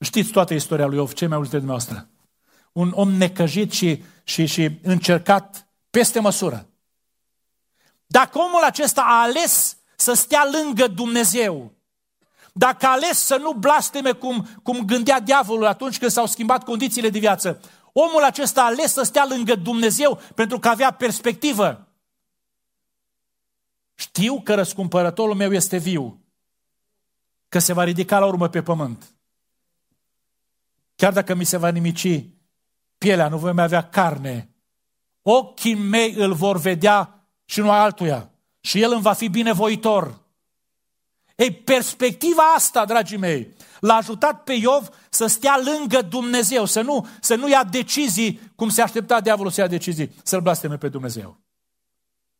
știți 0.00 0.30
toată 0.30 0.54
istoria 0.54 0.86
lui 0.86 0.96
Iov, 0.96 1.12
ce 1.12 1.26
mai 1.26 1.36
multe 1.36 1.56
dumneavoastră. 1.56 2.08
Un 2.72 2.90
om 2.94 3.10
necăjit 3.10 3.72
și, 3.72 4.02
și, 4.24 4.46
și 4.46 4.70
încercat 4.82 5.66
peste 5.90 6.20
măsură. 6.20 6.68
Dacă 8.06 8.38
omul 8.38 8.62
acesta 8.62 9.02
a 9.02 9.22
ales 9.22 9.76
să 9.96 10.12
stea 10.12 10.48
lângă 10.52 10.86
Dumnezeu, 10.86 11.72
dacă 12.52 12.86
a 12.86 12.90
ales 12.90 13.18
să 13.18 13.36
nu 13.36 13.52
blasteme 13.52 14.12
cum, 14.12 14.46
cum 14.62 14.84
gândea 14.84 15.20
diavolul 15.20 15.66
atunci 15.66 15.98
când 15.98 16.10
s-au 16.10 16.26
schimbat 16.26 16.64
condițiile 16.64 17.08
de 17.08 17.18
viață, 17.18 17.60
omul 17.92 18.22
acesta 18.22 18.62
a 18.62 18.64
ales 18.64 18.92
să 18.92 19.02
stea 19.02 19.26
lângă 19.28 19.54
Dumnezeu 19.54 20.20
pentru 20.34 20.58
că 20.58 20.68
avea 20.68 20.90
perspectivă. 20.90 21.88
Știu 23.94 24.40
că 24.40 24.54
răscumpărătorul 24.54 25.34
meu 25.34 25.52
este 25.52 25.76
viu, 25.76 26.20
că 27.48 27.58
se 27.58 27.72
va 27.72 27.84
ridica 27.84 28.18
la 28.18 28.26
urmă 28.26 28.48
pe 28.48 28.62
pământ. 28.62 29.14
Chiar 30.96 31.12
dacă 31.12 31.34
mi 31.34 31.44
se 31.44 31.56
va 31.56 31.68
nimici 31.68 32.24
pielea, 33.04 33.28
nu 33.28 33.38
voi 33.38 33.52
mai 33.52 33.64
avea 33.64 33.88
carne, 33.88 34.48
ochii 35.22 35.74
mei 35.74 36.14
îl 36.14 36.32
vor 36.32 36.58
vedea 36.58 37.28
și 37.44 37.60
nu 37.60 37.70
altuia. 37.70 38.30
Și 38.60 38.82
el 38.82 38.92
îmi 38.92 39.02
va 39.02 39.12
fi 39.12 39.28
binevoitor. 39.28 40.20
Ei, 41.36 41.52
perspectiva 41.52 42.42
asta, 42.42 42.84
dragii 42.84 43.16
mei, 43.16 43.54
l-a 43.80 43.94
ajutat 43.94 44.42
pe 44.42 44.52
Iov 44.52 44.88
să 45.10 45.26
stea 45.26 45.60
lângă 45.64 46.02
Dumnezeu, 46.02 46.64
să 46.64 46.80
nu, 46.80 47.06
să 47.20 47.34
nu 47.34 47.48
ia 47.48 47.64
decizii 47.64 48.40
cum 48.54 48.68
se 48.68 48.82
aștepta 48.82 49.20
diavolul 49.20 49.52
să 49.52 49.60
ia 49.60 49.66
decizii, 49.66 50.12
să-l 50.22 50.40
blasteme 50.40 50.76
pe 50.76 50.88
Dumnezeu. 50.88 51.40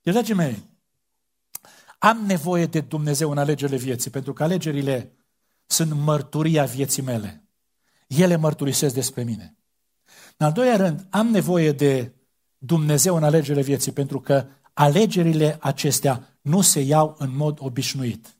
Deci, 0.03 0.13
dragii 0.13 0.35
mei, 0.35 0.63
am 1.99 2.19
nevoie 2.27 2.67
de 2.67 2.81
Dumnezeu 2.81 3.31
în 3.31 3.39
alegerile 3.39 3.77
vieții, 3.77 4.11
pentru 4.11 4.33
că 4.33 4.43
alegerile 4.43 5.13
sunt 5.67 5.93
mărturia 5.93 6.65
vieții 6.65 7.03
mele. 7.03 7.49
Ele 8.07 8.37
mărturisesc 8.37 8.95
despre 8.95 9.23
mine. 9.23 9.59
În 10.37 10.47
al 10.47 10.53
doilea 10.53 10.77
rând, 10.77 11.07
am 11.11 11.27
nevoie 11.27 11.73
de 11.73 12.13
Dumnezeu 12.59 13.17
în 13.17 13.25
alegerile 13.25 13.63
vieții, 13.63 13.93
pentru 13.93 14.21
că 14.21 14.47
alegerile 14.73 15.59
acestea 15.61 16.39
nu 16.41 16.61
se 16.61 16.81
iau 16.81 17.15
în 17.19 17.37
mod 17.37 17.59
obișnuit. 17.61 18.37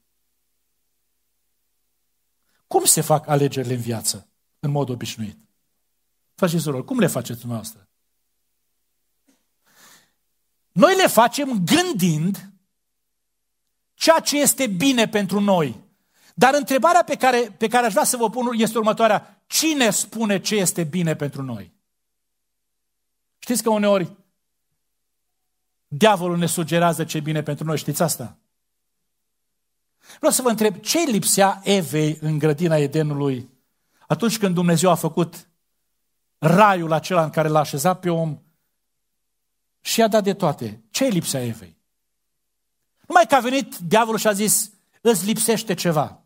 Cum 2.67 2.83
se 2.83 3.01
fac 3.01 3.27
alegerile 3.27 3.73
în 3.73 3.81
viață, 3.81 4.29
în 4.59 4.71
mod 4.71 4.89
obișnuit? 4.89 5.37
Faceți 6.35 6.63
surori, 6.63 6.85
cum 6.85 6.99
le 6.99 7.07
faceți 7.07 7.39
dumneavoastră? 7.39 7.89
Noi 10.71 10.95
le 10.95 11.07
facem 11.07 11.63
gândind 11.63 12.53
ceea 13.93 14.19
ce 14.19 14.39
este 14.39 14.67
bine 14.67 15.07
pentru 15.07 15.39
noi. 15.39 15.83
Dar 16.35 16.53
întrebarea 16.53 17.03
pe 17.03 17.15
care, 17.15 17.55
pe 17.57 17.67
care 17.67 17.85
aș 17.85 17.91
vrea 17.91 18.03
să 18.03 18.17
vă 18.17 18.29
pun 18.29 18.47
este 18.53 18.77
următoarea. 18.77 19.43
Cine 19.47 19.89
spune 19.89 20.39
ce 20.39 20.55
este 20.55 20.83
bine 20.83 21.15
pentru 21.15 21.41
noi? 21.41 21.74
Știți 23.45 23.63
că 23.63 23.69
uneori 23.69 24.15
diavolul 25.87 26.37
ne 26.37 26.45
sugerează 26.45 27.03
ce 27.03 27.17
e 27.17 27.19
bine 27.19 27.43
pentru 27.43 27.65
noi, 27.65 27.77
știți 27.77 28.01
asta? 28.01 28.37
Vreau 30.17 30.31
să 30.31 30.41
vă 30.41 30.49
întreb, 30.49 30.79
ce 30.79 30.99
lipsea 30.99 31.61
Evei 31.63 32.17
în 32.21 32.37
grădina 32.37 32.77
Edenului 32.77 33.49
atunci 34.07 34.37
când 34.37 34.53
Dumnezeu 34.53 34.89
a 34.89 34.95
făcut 34.95 35.47
raiul 36.37 36.91
acela 36.91 37.23
în 37.23 37.29
care 37.29 37.47
l-a 37.47 37.59
așezat 37.59 37.99
pe 37.99 38.09
om 38.09 38.41
și 39.81 39.99
i-a 39.99 40.07
dat 40.07 40.23
de 40.23 40.33
toate? 40.33 40.83
Ce 40.89 41.05
lipsea 41.05 41.43
Evei? 41.43 41.77
Numai 43.07 43.25
că 43.27 43.35
a 43.35 43.39
venit 43.39 43.77
diavolul 43.77 44.19
și 44.19 44.27
a 44.27 44.33
zis, 44.33 44.71
îți 45.01 45.25
lipsește 45.25 45.73
ceva. 45.73 46.23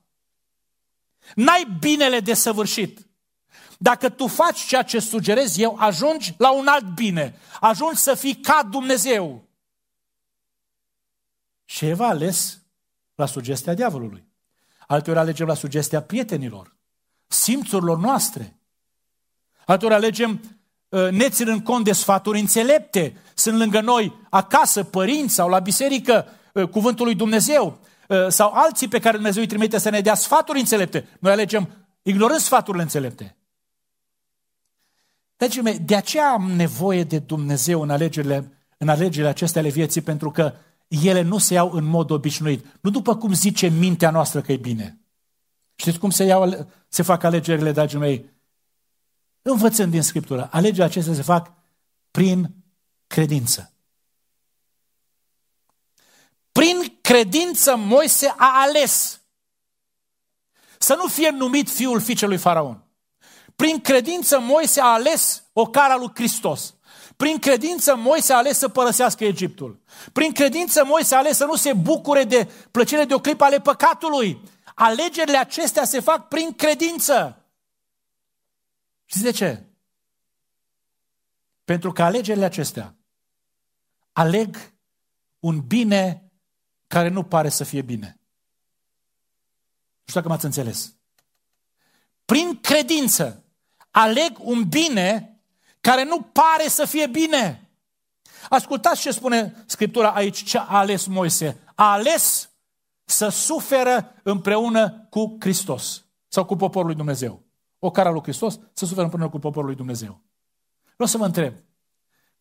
N-ai 1.35 1.77
binele 1.79 2.19
de 2.19 2.33
săvârșit. 2.33 3.08
Dacă 3.81 4.09
tu 4.09 4.27
faci 4.27 4.65
ceea 4.65 4.81
ce 4.81 4.99
sugerez 4.99 5.57
eu, 5.57 5.75
ajungi 5.79 6.33
la 6.37 6.51
un 6.51 6.67
alt 6.67 6.85
bine. 6.85 7.35
Ajungi 7.59 7.99
să 7.99 8.13
fii 8.13 8.35
ca 8.35 8.67
Dumnezeu. 8.71 9.43
Și 11.65 11.85
Eva 11.85 12.05
a 12.05 12.09
ales 12.09 12.61
la 13.15 13.25
sugestia 13.25 13.73
diavolului. 13.73 14.27
Alteori 14.87 15.19
alegem 15.19 15.47
la 15.47 15.53
sugestia 15.53 16.01
prietenilor, 16.01 16.75
simțurilor 17.27 17.97
noastre. 17.97 18.59
Alteori 19.65 19.93
alegem 19.93 20.59
uh, 20.89 21.09
ne 21.09 21.29
ținând 21.29 21.63
cont 21.63 21.85
de 21.85 21.91
sfaturi 21.91 22.39
înțelepte. 22.39 23.17
Sunt 23.33 23.57
lângă 23.57 23.81
noi 23.81 24.13
acasă, 24.29 24.83
părinți 24.83 25.33
sau 25.33 25.49
la 25.49 25.59
biserică, 25.59 26.25
uh, 26.53 26.67
cuvântul 26.69 27.05
lui 27.05 27.15
Dumnezeu. 27.15 27.79
Uh, 28.07 28.27
sau 28.27 28.51
alții 28.53 28.87
pe 28.87 28.99
care 28.99 29.15
Dumnezeu 29.15 29.41
îi 29.41 29.47
trimite 29.47 29.77
să 29.77 29.89
ne 29.89 30.01
dea 30.01 30.15
sfaturi 30.15 30.59
înțelepte. 30.59 31.07
Noi 31.19 31.31
alegem 31.31 31.69
ignorând 32.01 32.39
sfaturile 32.39 32.83
înțelepte. 32.83 33.38
Dragii 35.39 35.61
mei, 35.61 35.79
de 35.79 35.95
aceea 35.95 36.31
am 36.31 36.51
nevoie 36.51 37.03
de 37.03 37.19
Dumnezeu 37.19 37.81
în 37.81 37.89
alegerile, 37.89 38.51
în 38.77 38.89
alegerile 38.89 39.29
acestea 39.29 39.61
ale 39.61 39.69
vieții, 39.69 40.01
pentru 40.01 40.31
că 40.31 40.53
ele 40.87 41.21
nu 41.21 41.37
se 41.37 41.53
iau 41.53 41.71
în 41.71 41.83
mod 41.83 42.09
obișnuit. 42.09 42.65
Nu 42.81 42.89
după 42.89 43.17
cum 43.17 43.33
zice 43.33 43.67
mintea 43.67 44.09
noastră 44.11 44.41
că 44.41 44.51
e 44.51 44.57
bine. 44.57 44.99
Știți 45.75 45.99
cum 45.99 46.09
se, 46.09 46.23
iau, 46.23 46.67
se 46.87 47.03
fac 47.03 47.23
alegerile, 47.23 47.71
dragii 47.71 47.97
mei? 47.97 48.29
Învățând 49.41 49.91
din 49.91 50.01
Scriptură. 50.01 50.49
Alegerile 50.51 50.83
acestea 50.83 51.13
se 51.13 51.21
fac 51.21 51.53
prin 52.11 52.55
credință. 53.07 53.73
Prin 56.51 56.97
credință 57.01 57.75
Moise 57.75 58.33
a 58.37 58.61
ales 58.67 59.21
să 60.77 60.95
nu 60.95 61.07
fie 61.07 61.29
numit 61.29 61.69
fiul 61.69 61.99
fiicelui 61.99 62.37
Faraon. 62.37 62.88
Prin 63.59 63.81
credință 63.81 64.39
Moise 64.39 64.81
a 64.81 64.85
ales 64.85 65.43
o 65.53 65.65
cara 65.65 65.95
lui 65.95 66.11
Hristos. 66.13 66.75
Prin 67.17 67.39
credință 67.39 67.95
Moise 67.95 68.33
a 68.33 68.37
ales 68.37 68.57
să 68.57 68.69
părăsească 68.69 69.23
Egiptul. 69.23 69.79
Prin 70.11 70.31
credință 70.31 70.85
Moise 70.85 71.15
a 71.15 71.17
ales 71.17 71.37
să 71.37 71.45
nu 71.45 71.55
se 71.55 71.73
bucure 71.73 72.23
de 72.23 72.51
plăcere 72.71 73.05
de 73.05 73.13
o 73.13 73.19
clipă 73.19 73.43
ale 73.43 73.59
păcatului. 73.59 74.41
Alegerile 74.75 75.37
acestea 75.37 75.83
se 75.83 75.99
fac 75.99 76.27
prin 76.27 76.53
credință. 76.53 77.45
Știți 79.05 79.23
de 79.23 79.31
ce? 79.31 79.65
Pentru 81.63 81.91
că 81.91 82.03
alegerile 82.03 82.45
acestea 82.45 82.95
aleg 84.11 84.73
un 85.39 85.59
bine 85.59 86.31
care 86.87 87.07
nu 87.07 87.23
pare 87.23 87.49
să 87.49 87.63
fie 87.63 87.81
bine. 87.81 88.19
Nu 89.93 90.05
știu 90.05 90.21
dacă 90.21 90.27
m-ați 90.27 90.45
înțeles. 90.45 90.95
Prin 92.25 92.59
credință 92.61 93.43
aleg 93.91 94.37
un 94.39 94.63
bine 94.69 95.39
care 95.81 96.03
nu 96.03 96.21
pare 96.21 96.67
să 96.67 96.85
fie 96.85 97.07
bine. 97.07 97.69
Ascultați 98.49 99.01
ce 99.01 99.11
spune 99.11 99.63
Scriptura 99.65 100.09
aici, 100.09 100.43
ce 100.43 100.57
a 100.57 100.77
ales 100.77 101.05
Moise. 101.05 101.59
A 101.75 101.91
ales 101.91 102.49
să 103.05 103.29
suferă 103.29 104.15
împreună 104.23 105.07
cu 105.09 105.37
Hristos 105.39 106.05
sau 106.27 106.45
cu 106.45 106.55
poporul 106.55 106.87
lui 106.87 106.95
Dumnezeu. 106.95 107.43
O 107.79 107.91
cara 107.91 108.09
lui 108.09 108.21
Hristos 108.21 108.59
să 108.73 108.85
suferă 108.85 109.03
împreună 109.03 109.29
cu 109.29 109.39
poporul 109.39 109.65
lui 109.65 109.75
Dumnezeu. 109.75 110.21
Vreau 110.93 111.09
să 111.09 111.17
vă 111.17 111.25
întreb, 111.25 111.53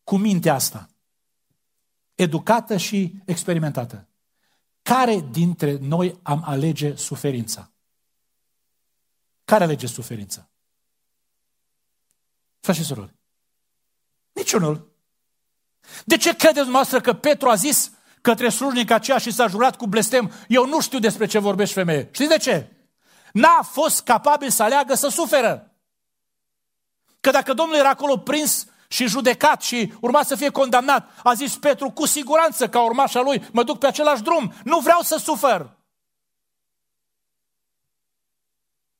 cu 0.03 0.17
mintea 0.17 0.53
asta, 0.53 0.89
educată 2.15 2.77
și 2.77 3.15
experimentată, 3.25 4.07
care 4.81 5.19
dintre 5.31 5.77
noi 5.81 6.19
am 6.23 6.43
alege 6.45 6.95
suferința? 6.95 7.71
Care 9.45 9.63
alege 9.63 9.87
suferința? 9.87 10.49
Frați 12.59 12.79
și 12.79 12.85
surori, 12.85 13.15
niciunul. 14.31 14.91
De 16.05 16.17
ce 16.17 16.29
credeți 16.35 16.55
dumneavoastră 16.55 17.01
că 17.01 17.13
Petru 17.13 17.49
a 17.49 17.55
zis 17.55 17.91
către 18.21 18.49
slujnica 18.49 18.95
aceea 18.95 19.17
și 19.17 19.31
s-a 19.31 19.47
jurat 19.47 19.75
cu 19.75 19.87
blestem, 19.87 20.31
eu 20.47 20.65
nu 20.65 20.81
știu 20.81 20.99
despre 20.99 21.25
ce 21.25 21.39
vorbești 21.39 21.73
femeie. 21.73 22.09
Știți 22.11 22.29
de 22.29 22.37
ce? 22.37 22.73
N-a 23.33 23.61
fost 23.61 24.01
capabil 24.01 24.49
să 24.49 24.63
aleagă 24.63 24.93
să 24.93 25.07
suferă. 25.07 25.73
Că 27.19 27.31
dacă 27.31 27.53
Domnul 27.53 27.77
era 27.77 27.89
acolo 27.89 28.17
prins 28.17 28.65
și 28.87 29.07
judecat 29.07 29.61
și 29.61 29.93
urma 30.01 30.23
să 30.23 30.35
fie 30.35 30.49
condamnat, 30.49 31.19
a 31.23 31.33
zis 31.33 31.57
Petru, 31.57 31.91
cu 31.91 32.05
siguranță 32.05 32.69
ca 32.69 32.81
urmașa 32.81 33.21
lui, 33.21 33.47
mă 33.51 33.63
duc 33.63 33.79
pe 33.79 33.87
același 33.87 34.21
drum, 34.21 34.53
nu 34.63 34.79
vreau 34.79 35.01
să 35.01 35.17
sufăr. 35.17 35.77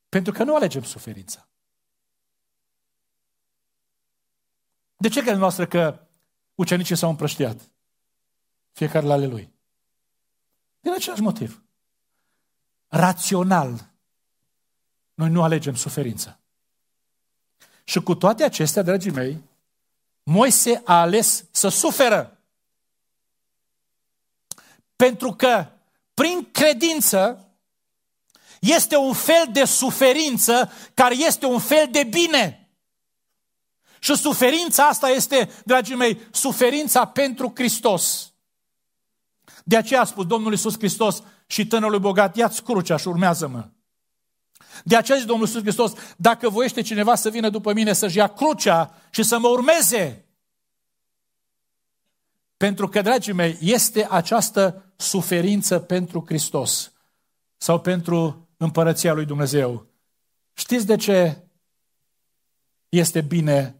Pentru 0.08 0.32
că 0.32 0.44
nu 0.44 0.54
alegem 0.54 0.82
suferința. 0.82 1.49
De 5.00 5.08
ce 5.08 5.20
credeți 5.20 5.40
noastră 5.40 5.66
că 5.66 6.00
ucenicii 6.54 6.96
s-au 6.96 7.10
împrăștiat? 7.10 7.60
Fiecare 8.72 9.06
la 9.06 9.12
ale 9.12 9.26
lui. 9.26 9.52
Din 10.80 10.92
același 10.92 11.22
motiv. 11.22 11.62
Rațional. 12.88 13.90
Noi 15.14 15.30
nu 15.30 15.42
alegem 15.42 15.74
suferința. 15.74 16.38
Și 17.84 18.00
cu 18.00 18.14
toate 18.14 18.44
acestea, 18.44 18.82
dragii 18.82 19.10
mei, 19.10 19.42
Moise 20.22 20.82
a 20.84 21.00
ales 21.00 21.44
să 21.50 21.68
suferă. 21.68 22.38
Pentru 24.96 25.32
că 25.32 25.66
prin 26.14 26.48
credință 26.52 27.48
este 28.60 28.96
un 28.96 29.12
fel 29.12 29.48
de 29.52 29.64
suferință 29.64 30.72
care 30.94 31.14
este 31.14 31.46
un 31.46 31.58
fel 31.58 31.88
de 31.90 32.04
bine. 32.04 32.59
Și 34.00 34.16
suferința 34.16 34.86
asta 34.86 35.08
este, 35.08 35.50
dragii 35.64 35.94
mei, 35.94 36.20
suferința 36.30 37.04
pentru 37.04 37.52
Hristos. 37.54 38.32
De 39.64 39.76
aceea 39.76 40.00
a 40.00 40.04
spus 40.04 40.26
Domnul 40.26 40.52
Iisus 40.52 40.78
Hristos 40.78 41.22
și 41.46 41.66
tânărului 41.66 42.00
bogat, 42.00 42.36
ia-ți 42.36 42.62
crucea 42.62 42.96
și 42.96 43.08
urmează-mă. 43.08 43.68
De 44.84 44.96
aceea 44.96 45.16
zice 45.16 45.28
Domnul 45.28 45.46
Iisus 45.46 45.62
Hristos, 45.62 45.92
dacă 46.16 46.48
voiește 46.48 46.80
cineva 46.80 47.14
să 47.14 47.30
vină 47.30 47.48
după 47.48 47.72
mine 47.72 47.92
să-și 47.92 48.16
ia 48.16 48.26
crucea 48.26 48.94
și 49.10 49.22
să 49.22 49.38
mă 49.38 49.48
urmeze, 49.48 50.24
pentru 52.56 52.88
că, 52.88 53.02
dragii 53.02 53.32
mei, 53.32 53.58
este 53.60 54.06
această 54.10 54.92
suferință 54.96 55.78
pentru 55.78 56.24
Hristos 56.26 56.92
sau 57.56 57.80
pentru 57.80 58.48
împărăția 58.56 59.12
lui 59.12 59.24
Dumnezeu. 59.24 59.86
Știți 60.52 60.86
de 60.86 60.96
ce 60.96 61.44
este 62.88 63.20
bine 63.20 63.79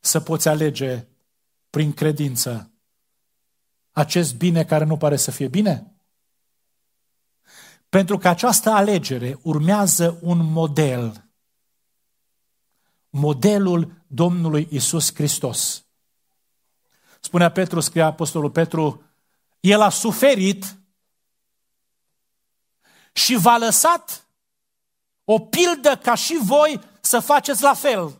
să 0.00 0.20
poți 0.20 0.48
alege 0.48 1.06
prin 1.70 1.92
credință 1.92 2.70
acest 3.92 4.34
bine 4.34 4.64
care 4.64 4.84
nu 4.84 4.96
pare 4.96 5.16
să 5.16 5.30
fie 5.30 5.48
bine? 5.48 5.92
Pentru 7.88 8.18
că 8.18 8.28
această 8.28 8.70
alegere 8.70 9.38
urmează 9.42 10.18
un 10.22 10.38
model. 10.52 11.30
Modelul 13.10 14.04
Domnului 14.06 14.68
Isus 14.70 15.14
Hristos. 15.14 15.84
Spunea 17.20 17.50
Petru, 17.50 17.80
scria 17.80 18.06
Apostolul 18.06 18.50
Petru, 18.50 19.02
el 19.60 19.80
a 19.80 19.88
suferit 19.88 20.76
și 23.12 23.36
v-a 23.36 23.58
lăsat 23.58 24.26
o 25.24 25.38
pildă 25.38 25.96
ca 25.96 26.14
și 26.14 26.38
voi 26.42 26.80
să 27.00 27.20
faceți 27.20 27.62
la 27.62 27.74
fel. 27.74 28.17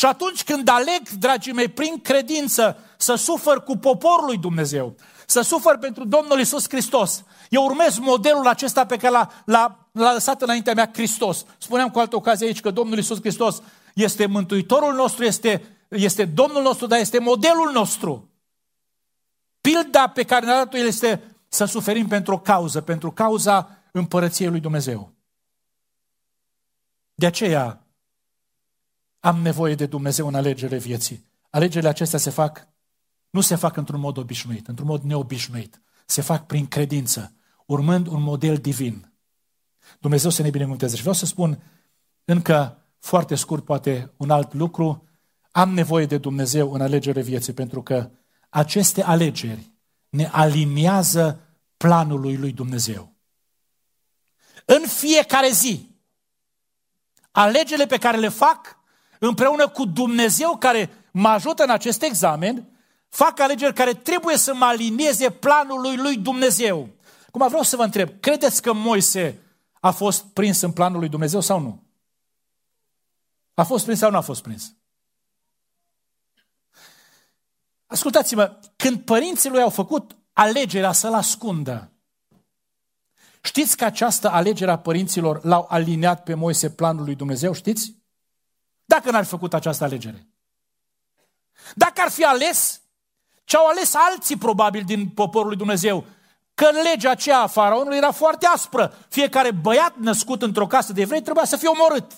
Și 0.00 0.06
atunci 0.06 0.44
când 0.44 0.68
aleg, 0.68 1.08
dragii 1.08 1.52
mei, 1.52 1.68
prin 1.68 2.00
credință 2.00 2.76
să 2.96 3.14
sufăr 3.14 3.62
cu 3.62 3.76
poporul 3.76 4.24
lui 4.26 4.38
Dumnezeu, 4.38 4.94
să 5.26 5.40
sufăr 5.40 5.78
pentru 5.78 6.04
Domnul 6.04 6.40
Isus 6.40 6.64
Hristos, 6.68 7.24
eu 7.48 7.64
urmez 7.64 7.98
modelul 7.98 8.46
acesta 8.46 8.86
pe 8.86 8.96
care 8.96 9.12
l-a, 9.12 9.28
l-a, 9.44 9.88
l-a 9.92 10.12
lăsat 10.12 10.42
înaintea 10.42 10.74
mea 10.74 10.90
Hristos. 10.92 11.44
Spuneam 11.58 11.90
cu 11.90 11.98
altă 11.98 12.16
ocazie 12.16 12.46
aici 12.46 12.60
că 12.60 12.70
Domnul 12.70 12.98
Isus 12.98 13.18
Hristos 13.20 13.62
este 13.94 14.26
Mântuitorul 14.26 14.94
nostru, 14.94 15.24
este, 15.24 15.76
este 15.88 16.24
Domnul 16.24 16.62
nostru, 16.62 16.86
dar 16.86 16.98
este 16.98 17.18
modelul 17.18 17.70
nostru. 17.72 18.28
Pilda 19.60 20.08
pe 20.08 20.22
care 20.22 20.46
ne-a 20.46 20.56
dat-o 20.56 20.76
El 20.76 20.86
este 20.86 21.36
să 21.48 21.64
suferim 21.64 22.06
pentru 22.06 22.34
o 22.34 22.38
cauză, 22.38 22.80
pentru 22.80 23.10
cauza 23.10 23.78
împărăției 23.92 24.48
lui 24.48 24.60
Dumnezeu. 24.60 25.12
De 27.14 27.26
aceea 27.26 27.84
am 29.20 29.40
nevoie 29.40 29.74
de 29.74 29.86
Dumnezeu 29.86 30.26
în 30.26 30.34
alegerile 30.34 30.78
vieții. 30.78 31.28
Alegerile 31.50 31.88
acestea 31.88 32.18
se 32.18 32.30
fac, 32.30 32.68
nu 33.30 33.40
se 33.40 33.54
fac 33.54 33.76
într-un 33.76 34.00
mod 34.00 34.16
obișnuit, 34.16 34.68
într-un 34.68 34.86
mod 34.86 35.02
neobișnuit. 35.02 35.80
Se 36.06 36.20
fac 36.20 36.46
prin 36.46 36.66
credință, 36.66 37.34
urmând 37.66 38.06
un 38.06 38.22
model 38.22 38.56
divin. 38.56 39.12
Dumnezeu 39.98 40.30
să 40.30 40.42
ne 40.42 40.50
binecuvânteze. 40.50 40.94
Și 40.94 41.00
vreau 41.00 41.14
să 41.14 41.26
spun 41.26 41.62
încă 42.24 42.84
foarte 42.98 43.34
scurt, 43.34 43.64
poate 43.64 44.12
un 44.16 44.30
alt 44.30 44.52
lucru. 44.52 45.08
Am 45.50 45.74
nevoie 45.74 46.06
de 46.06 46.18
Dumnezeu 46.18 46.72
în 46.72 46.80
alegerile 46.80 47.22
vieții, 47.22 47.52
pentru 47.52 47.82
că 47.82 48.10
aceste 48.48 49.02
alegeri 49.02 49.72
ne 50.08 50.26
aliniază 50.26 51.40
planului 51.76 52.36
lui 52.36 52.52
Dumnezeu. 52.52 53.14
În 54.64 54.86
fiecare 54.86 55.50
zi, 55.50 55.90
alegerile 57.30 57.86
pe 57.86 57.98
care 57.98 58.16
le 58.16 58.28
fac 58.28 58.79
împreună 59.26 59.68
cu 59.68 59.84
Dumnezeu 59.84 60.56
care 60.56 60.90
mă 61.12 61.28
ajută 61.28 61.62
în 61.62 61.70
acest 61.70 62.02
examen, 62.02 62.68
fac 63.08 63.40
alegeri 63.40 63.74
care 63.74 63.92
trebuie 63.92 64.36
să 64.36 64.54
mă 64.54 64.64
alinieze 64.64 65.30
planului 65.30 65.96
lui 65.96 66.16
Dumnezeu. 66.16 66.88
Cum 67.30 67.48
vreau 67.48 67.62
să 67.62 67.76
vă 67.76 67.82
întreb, 67.82 68.20
credeți 68.20 68.62
că 68.62 68.72
Moise 68.72 69.42
a 69.80 69.90
fost 69.90 70.24
prins 70.24 70.60
în 70.60 70.72
planul 70.72 70.98
lui 70.98 71.08
Dumnezeu 71.08 71.40
sau 71.40 71.60
nu? 71.60 71.82
A 73.54 73.64
fost 73.64 73.84
prins 73.84 73.98
sau 73.98 74.10
nu 74.10 74.16
a 74.16 74.20
fost 74.20 74.42
prins? 74.42 74.74
Ascultați-mă, 77.86 78.58
când 78.76 79.00
părinții 79.00 79.50
lui 79.50 79.62
au 79.62 79.70
făcut 79.70 80.16
alegerea 80.32 80.92
să-l 80.92 81.14
ascundă, 81.14 81.92
știți 83.40 83.76
că 83.76 83.84
această 83.84 84.30
alegere 84.30 84.70
a 84.70 84.78
părinților 84.78 85.44
l-au 85.44 85.66
aliniat 85.68 86.22
pe 86.22 86.34
Moise 86.34 86.70
planul 86.70 87.04
lui 87.04 87.14
Dumnezeu, 87.14 87.52
știți? 87.52 87.99
Dacă 88.90 89.10
n-ar 89.10 89.22
fi 89.22 89.28
făcut 89.28 89.54
această 89.54 89.84
alegere. 89.84 90.28
Dacă 91.74 92.00
ar 92.00 92.10
fi 92.10 92.24
ales 92.24 92.80
ce 93.44 93.56
au 93.56 93.66
ales 93.66 93.94
alții 93.94 94.36
probabil 94.36 94.82
din 94.84 95.08
poporul 95.08 95.48
lui 95.48 95.56
Dumnezeu, 95.56 96.04
că 96.54 96.70
legea 96.70 97.10
aceea 97.10 97.40
a 97.40 97.46
faraonului 97.46 97.96
era 97.96 98.10
foarte 98.10 98.46
aspră. 98.46 98.94
Fiecare 99.08 99.50
băiat 99.50 99.96
născut 99.96 100.42
într-o 100.42 100.66
casă 100.66 100.92
de 100.92 101.00
evrei 101.00 101.22
trebuia 101.22 101.44
să 101.44 101.56
fie 101.56 101.68
omorât. 101.68 102.12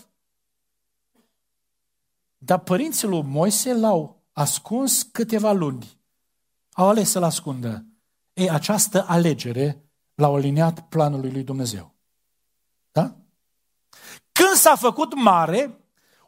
Dar 2.39 2.59
părinții 2.59 3.09
lui 3.09 3.23
Moise 3.23 3.75
l-au 3.75 4.23
ascuns 4.33 5.03
câteva 5.03 5.53
luni. 5.53 6.01
Au 6.73 6.89
ales 6.89 7.11
să-l 7.11 7.23
ascundă. 7.23 7.85
Ei, 8.33 8.51
această 8.51 9.05
alegere 9.09 9.85
l-au 10.15 10.35
aliniat 10.35 10.81
planului 10.81 11.31
lui 11.31 11.43
Dumnezeu. 11.43 11.95
Da? 12.93 13.17
Când 14.33 14.55
s-a 14.55 14.77
făcut 14.77 15.15
mare, 15.15 15.82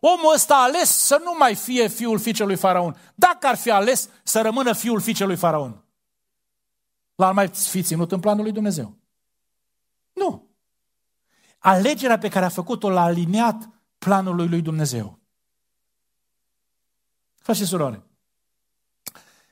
omul 0.07 0.35
ăsta 0.35 0.55
a 0.55 0.62
ales 0.62 0.88
să 0.88 1.21
nu 1.25 1.35
mai 1.38 1.55
fie 1.55 1.88
fiul 1.88 2.19
fiicelui 2.19 2.57
Faraon. 2.57 2.97
Dacă 3.14 3.47
ar 3.47 3.57
fi 3.57 3.71
ales 3.71 4.09
să 4.23 4.40
rămână 4.40 4.73
fiul 4.73 5.01
fiicelui 5.01 5.37
Faraon, 5.37 5.85
l-ar 7.14 7.33
mai 7.33 7.49
fi 7.49 7.83
ținut 7.83 8.12
în 8.12 8.21
planul 8.21 8.43
lui 8.43 8.53
Dumnezeu. 8.53 8.97
Nu. 10.12 10.49
Alegerea 11.59 12.19
pe 12.19 12.29
care 12.29 12.45
a 12.45 12.49
făcut-o 12.49 12.90
l-a 12.90 13.03
aliniat 13.03 13.69
planului 13.99 14.49
lui 14.49 14.61
Dumnezeu. 14.61 15.19
Frați 17.35 17.59
și 17.59 17.67
surori, 17.67 18.03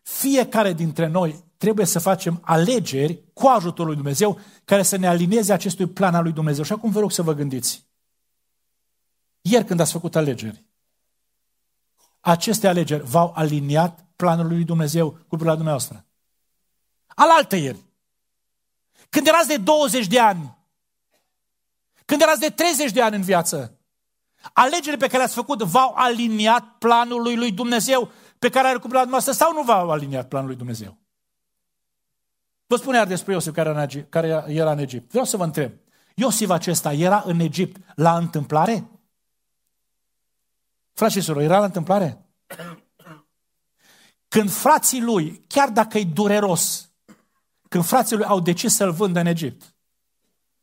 fiecare 0.02 0.72
dintre 0.72 1.06
noi 1.06 1.44
trebuie 1.56 1.86
să 1.86 1.98
facem 1.98 2.40
alegeri 2.44 3.22
cu 3.32 3.46
ajutorul 3.46 3.86
lui 3.86 3.96
Dumnezeu 3.96 4.40
care 4.64 4.82
să 4.82 4.96
ne 4.96 5.06
alinieze 5.06 5.52
acestui 5.52 5.86
plan 5.86 6.14
al 6.14 6.22
lui 6.22 6.32
Dumnezeu. 6.32 6.64
Și 6.64 6.72
acum 6.72 6.90
vă 6.90 7.00
rog 7.00 7.10
să 7.12 7.22
vă 7.22 7.32
gândiți. 7.32 7.90
Ieri 9.42 9.64
când 9.64 9.80
ați 9.80 9.92
făcut 9.92 10.16
alegeri, 10.16 10.64
aceste 12.20 12.68
alegeri 12.68 13.02
v-au 13.02 13.32
aliniat 13.34 14.04
planul 14.16 14.46
lui 14.46 14.64
Dumnezeu 14.64 15.10
cu 15.10 15.26
privire 15.28 15.48
la 15.48 15.54
dumneavoastră. 15.54 16.06
Alaltă 17.06 17.56
ieri. 17.56 17.78
Când 19.08 19.26
erați 19.26 19.48
de 19.48 19.56
20 19.56 20.06
de 20.06 20.20
ani, 20.20 20.58
când 22.04 22.20
erați 22.20 22.40
de 22.40 22.50
30 22.50 22.90
de 22.90 23.02
ani 23.02 23.16
în 23.16 23.22
viață, 23.22 23.78
alegerile 24.52 24.96
pe 24.96 25.06
care 25.06 25.18
le-ați 25.18 25.34
făcut 25.34 25.62
v-au 25.62 25.92
aliniat 25.94 26.78
planului 26.78 27.36
lui 27.36 27.52
Dumnezeu 27.52 28.10
pe 28.38 28.48
care 28.48 28.66
are 28.66 28.76
cu 28.76 28.80
privire 28.80 28.98
la 28.98 29.08
dumneavoastră 29.08 29.44
sau 29.44 29.52
nu 29.52 29.62
v-au 29.62 29.90
aliniat 29.90 30.28
planul 30.28 30.48
lui 30.48 30.56
Dumnezeu? 30.56 30.98
Vă 32.66 32.76
spune 32.76 32.96
iar 32.96 33.06
despre 33.06 33.32
Iosif 33.32 33.52
care 33.52 33.68
era, 33.68 33.78
în 33.78 33.84
Egipt, 33.84 34.10
care 34.10 34.44
era 34.46 34.72
în 34.72 34.78
Egipt. 34.78 35.10
Vreau 35.10 35.24
să 35.24 35.36
vă 35.36 35.44
întreb. 35.44 35.72
Iosif 36.14 36.50
acesta 36.50 36.92
era 36.92 37.22
în 37.26 37.40
Egipt 37.40 37.76
la 37.94 38.16
întâmplare? 38.16 38.90
Frați 40.92 41.14
și 41.14 41.20
surori, 41.20 41.44
era 41.44 41.58
la 41.58 41.64
întâmplare? 41.64 42.26
Când 44.28 44.50
frații 44.50 45.00
lui, 45.00 45.44
chiar 45.48 45.68
dacă 45.70 45.98
e 45.98 46.04
dureros, 46.04 46.90
când 47.68 47.84
frații 47.84 48.16
lui 48.16 48.24
au 48.24 48.40
decis 48.40 48.74
să-l 48.74 48.92
vândă 48.92 49.20
în 49.20 49.26
Egipt, 49.26 49.74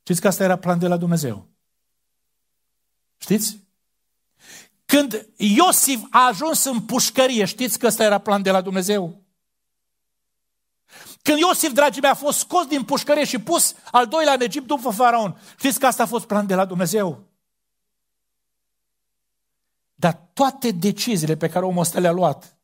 știți 0.01 0.21
că 0.21 0.27
asta 0.27 0.43
era 0.43 0.57
plan 0.57 0.79
de 0.79 0.87
la 0.87 0.97
Dumnezeu. 0.97 1.47
Știți? 3.17 3.67
Când 4.85 5.27
Iosif 5.37 6.01
a 6.09 6.25
ajuns 6.25 6.63
în 6.63 6.81
pușcărie, 6.81 7.45
știți 7.45 7.79
că 7.79 7.85
ăsta 7.85 8.03
era 8.03 8.17
plan 8.17 8.41
de 8.41 8.51
la 8.51 8.61
Dumnezeu? 8.61 9.23
Când 11.21 11.37
Iosif, 11.37 11.71
dragii 11.71 12.01
mei, 12.01 12.11
a 12.11 12.13
fost 12.13 12.37
scos 12.37 12.65
din 12.65 12.83
pușcărie 12.83 13.25
și 13.25 13.39
pus 13.39 13.75
al 13.91 14.07
doilea 14.07 14.33
în 14.33 14.41
Egipt 14.41 14.67
după 14.67 14.89
faraon, 14.89 15.41
știți 15.57 15.79
că 15.79 15.85
asta 15.85 16.03
a 16.03 16.05
fost 16.05 16.25
plan 16.25 16.47
de 16.47 16.55
la 16.55 16.65
Dumnezeu? 16.65 17.28
Dar 19.99 20.29
toate 20.33 20.71
deciziile 20.71 21.35
pe 21.35 21.49
care 21.49 21.65
omul 21.65 21.81
ăsta 21.81 21.99
le-a 21.99 22.11
luat, 22.11 22.57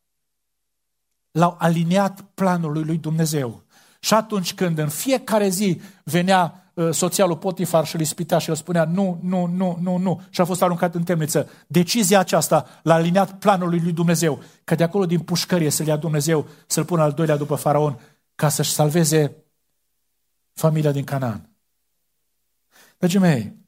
l-au 1.32 1.56
aliniat 1.60 2.22
planului 2.22 2.84
lui 2.84 2.98
Dumnezeu. 2.98 3.64
Și 4.00 4.14
atunci 4.14 4.54
când 4.54 4.78
în 4.78 4.90
fiecare 4.90 5.50
zi 5.50 5.82
venea 6.04 6.72
uh, 6.74 6.90
soția 6.92 7.26
lui 7.26 7.38
Potifar 7.38 7.86
și 7.86 7.96
îl 7.96 8.02
ispitea 8.02 8.38
și 8.38 8.50
el 8.50 8.56
spunea 8.56 8.86
nu, 8.86 9.20
nu, 9.22 9.46
nu, 9.46 9.78
nu, 9.82 9.98
nu 9.98 10.22
și 10.30 10.42
a 10.42 10.46
fost 10.46 10.62
aruncat 10.62 10.96
în 10.96 11.04
temniță. 11.04 11.50
Decizia 11.68 12.20
aceasta 12.20 12.68
l-a 12.84 12.94
aliniat 12.94 13.40
planului 13.40 13.80
lui 13.80 13.92
Dumnezeu, 13.92 14.44
că 14.64 14.76
de 14.76 14.84
acolo 14.84 15.06
din 15.06 15.20
pușcărie 15.20 15.70
să-l 15.70 15.88
ia 15.88 15.98
Dumnezeu, 15.98 16.48
să-l 16.68 16.86
pună 16.86 17.02
al 17.02 17.12
doilea 17.12 17.38
după 17.38 17.56
faraon, 17.56 18.00
ca 18.36 18.50
să-și 18.50 18.72
salveze 18.72 19.36
familia 20.54 20.92
din 20.92 21.04
Canaan. 21.04 21.50
Dragii 22.98 23.20
mei, 23.20 23.64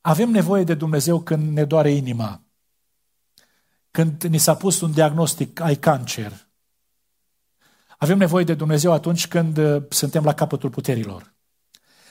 avem 0.00 0.30
nevoie 0.30 0.64
de 0.64 0.74
Dumnezeu 0.74 1.20
când 1.20 1.52
ne 1.52 1.64
doare 1.64 1.90
inima, 1.90 2.41
când 3.92 4.22
ni 4.22 4.38
s-a 4.38 4.56
pus 4.56 4.80
un 4.80 4.92
diagnostic, 4.92 5.60
ai 5.60 5.76
cancer, 5.76 6.48
avem 7.98 8.18
nevoie 8.18 8.44
de 8.44 8.54
Dumnezeu 8.54 8.92
atunci 8.92 9.28
când 9.28 9.56
uh, 9.56 9.82
suntem 9.88 10.24
la 10.24 10.34
capătul 10.34 10.70
puterilor. 10.70 11.34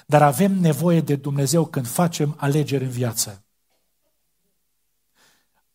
Dar 0.05 0.21
avem 0.21 0.51
nevoie 0.51 1.01
de 1.01 1.15
Dumnezeu 1.15 1.65
când 1.65 1.87
facem 1.87 2.35
alegeri 2.37 2.83
în 2.83 2.89
viață. 2.89 3.45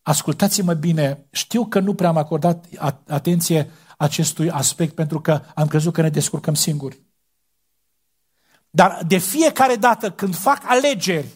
Ascultați-mă 0.03 0.75
bine, 0.75 1.27
știu 1.31 1.67
că 1.67 1.81
nu 1.81 1.95
prea 1.95 2.09
am 2.09 2.17
acordat 2.17 2.67
atenție 3.07 3.71
acestui 3.97 4.51
aspect 4.51 4.95
pentru 4.95 5.21
că 5.21 5.43
am 5.55 5.67
crezut 5.67 5.93
că 5.93 6.03
ne 6.03 6.11
descurcăm 6.11 6.55
singuri. 6.55 7.03
Dar 8.71 9.05
de 9.07 9.19
fiecare 9.19 9.77
dată 9.77 10.11
când 10.11 10.37
fac 10.37 10.63
alegeri, 10.65 11.29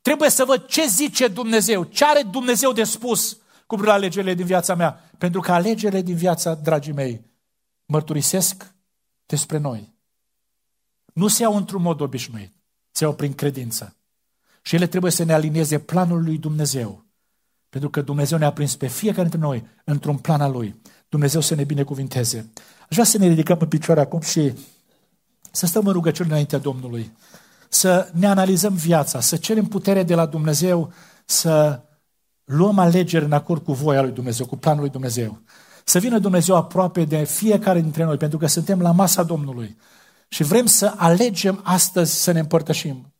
trebuie 0.00 0.30
să 0.30 0.44
văd 0.44 0.66
ce 0.66 0.86
zice 0.86 1.28
Dumnezeu, 1.28 1.84
ce 1.84 2.04
are 2.04 2.22
Dumnezeu 2.22 2.72
de 2.72 2.84
spus 2.84 3.38
cu 3.66 3.74
privire 3.74 3.90
la 3.90 3.94
alegerile 3.94 4.34
din 4.34 4.46
viața 4.46 4.74
mea. 4.74 5.10
Pentru 5.18 5.40
că 5.40 5.52
alegerile 5.52 6.02
din 6.02 6.16
viața, 6.16 6.54
dragii 6.54 6.92
mei, 6.92 7.24
mărturisesc 7.86 8.74
despre 9.26 9.58
noi. 9.58 9.94
Nu 11.12 11.28
se 11.28 11.42
iau 11.42 11.56
într-un 11.56 11.82
mod 11.82 12.00
obișnuit, 12.00 12.52
se 12.90 13.04
iau 13.04 13.14
prin 13.14 13.34
credință. 13.34 13.96
Și 14.62 14.74
ele 14.74 14.86
trebuie 14.86 15.10
să 15.10 15.24
ne 15.24 15.32
alinieze 15.32 15.78
planul 15.78 16.24
lui 16.24 16.38
Dumnezeu. 16.38 17.04
Pentru 17.68 17.90
că 17.90 18.00
Dumnezeu 18.00 18.38
ne-a 18.38 18.52
prins 18.52 18.76
pe 18.76 18.86
fiecare 18.86 19.28
dintre 19.28 19.38
noi 19.38 19.66
într-un 19.84 20.16
plan 20.16 20.40
al 20.40 20.52
Lui. 20.52 20.80
Dumnezeu 21.08 21.40
să 21.40 21.54
ne 21.54 21.64
binecuvinteze. 21.64 22.50
Aș 22.80 22.88
vrea 22.90 23.04
să 23.04 23.18
ne 23.18 23.26
ridicăm 23.26 23.56
în 23.60 23.68
picioare 23.68 24.00
acum 24.00 24.20
și 24.20 24.52
să 25.50 25.66
stăm 25.66 25.86
în 25.86 25.92
rugăciune 25.92 26.28
înaintea 26.28 26.58
Domnului. 26.58 27.12
Să 27.68 28.10
ne 28.12 28.26
analizăm 28.26 28.74
viața, 28.74 29.20
să 29.20 29.36
cerem 29.36 29.64
putere 29.64 30.02
de 30.02 30.14
la 30.14 30.26
Dumnezeu, 30.26 30.92
să 31.24 31.80
luăm 32.44 32.78
alegeri 32.78 33.24
în 33.24 33.32
acord 33.32 33.64
cu 33.64 33.72
voia 33.72 34.02
lui 34.02 34.12
Dumnezeu, 34.12 34.46
cu 34.46 34.56
planul 34.56 34.80
lui 34.80 34.90
Dumnezeu. 34.90 35.42
Să 35.84 35.98
vină 35.98 36.18
Dumnezeu 36.18 36.56
aproape 36.56 37.04
de 37.04 37.24
fiecare 37.24 37.80
dintre 37.80 38.04
noi, 38.04 38.16
pentru 38.16 38.38
că 38.38 38.46
suntem 38.46 38.80
la 38.80 38.90
masa 38.90 39.22
Domnului. 39.22 39.76
Și 40.28 40.42
vrem 40.42 40.66
să 40.66 40.94
alegem 40.96 41.60
astăzi 41.62 42.22
să 42.22 42.32
ne 42.32 42.38
împărtășim. 42.38 43.12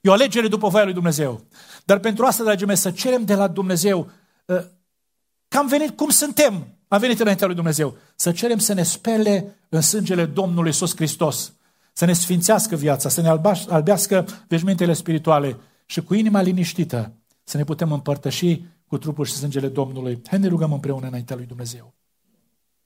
E 0.00 0.08
o 0.08 0.12
alegere 0.12 0.48
după 0.48 0.68
voia 0.68 0.84
lui 0.84 0.92
Dumnezeu. 0.92 1.44
Dar 1.84 1.98
pentru 1.98 2.24
asta, 2.24 2.42
dragii 2.42 2.66
mei, 2.66 2.76
să 2.76 2.90
cerem 2.90 3.24
de 3.24 3.34
la 3.34 3.46
Dumnezeu 3.46 4.10
ă, 4.48 4.64
că 5.48 5.58
am 5.58 5.66
venit 5.66 5.96
cum 5.96 6.08
suntem. 6.08 6.66
Am 6.88 7.00
venit 7.00 7.20
înaintea 7.20 7.46
lui 7.46 7.56
Dumnezeu. 7.56 7.96
Să 8.16 8.32
cerem 8.32 8.58
să 8.58 8.72
ne 8.72 8.82
spele 8.82 9.56
în 9.68 9.80
sângele 9.80 10.24
Domnului 10.24 10.68
Iisus 10.68 10.96
Hristos. 10.96 11.52
Să 11.92 12.04
ne 12.04 12.12
sfințească 12.12 12.76
viața, 12.76 13.08
să 13.08 13.20
ne 13.20 13.38
albească 13.68 14.26
veșmintele 14.48 14.92
spirituale 14.92 15.56
și 15.86 16.02
cu 16.02 16.14
inima 16.14 16.40
liniștită 16.40 17.12
să 17.48 17.56
ne 17.56 17.64
putem 17.64 17.92
împărtăși 17.92 18.64
cu 18.86 18.98
trupul 18.98 19.24
și 19.24 19.32
sângele 19.32 19.68
Domnului. 19.68 20.20
Hai 20.26 20.38
ne 20.38 20.48
rugăm 20.48 20.72
împreună 20.72 21.06
înaintea 21.06 21.36
lui 21.36 21.46
Dumnezeu. 21.46 21.94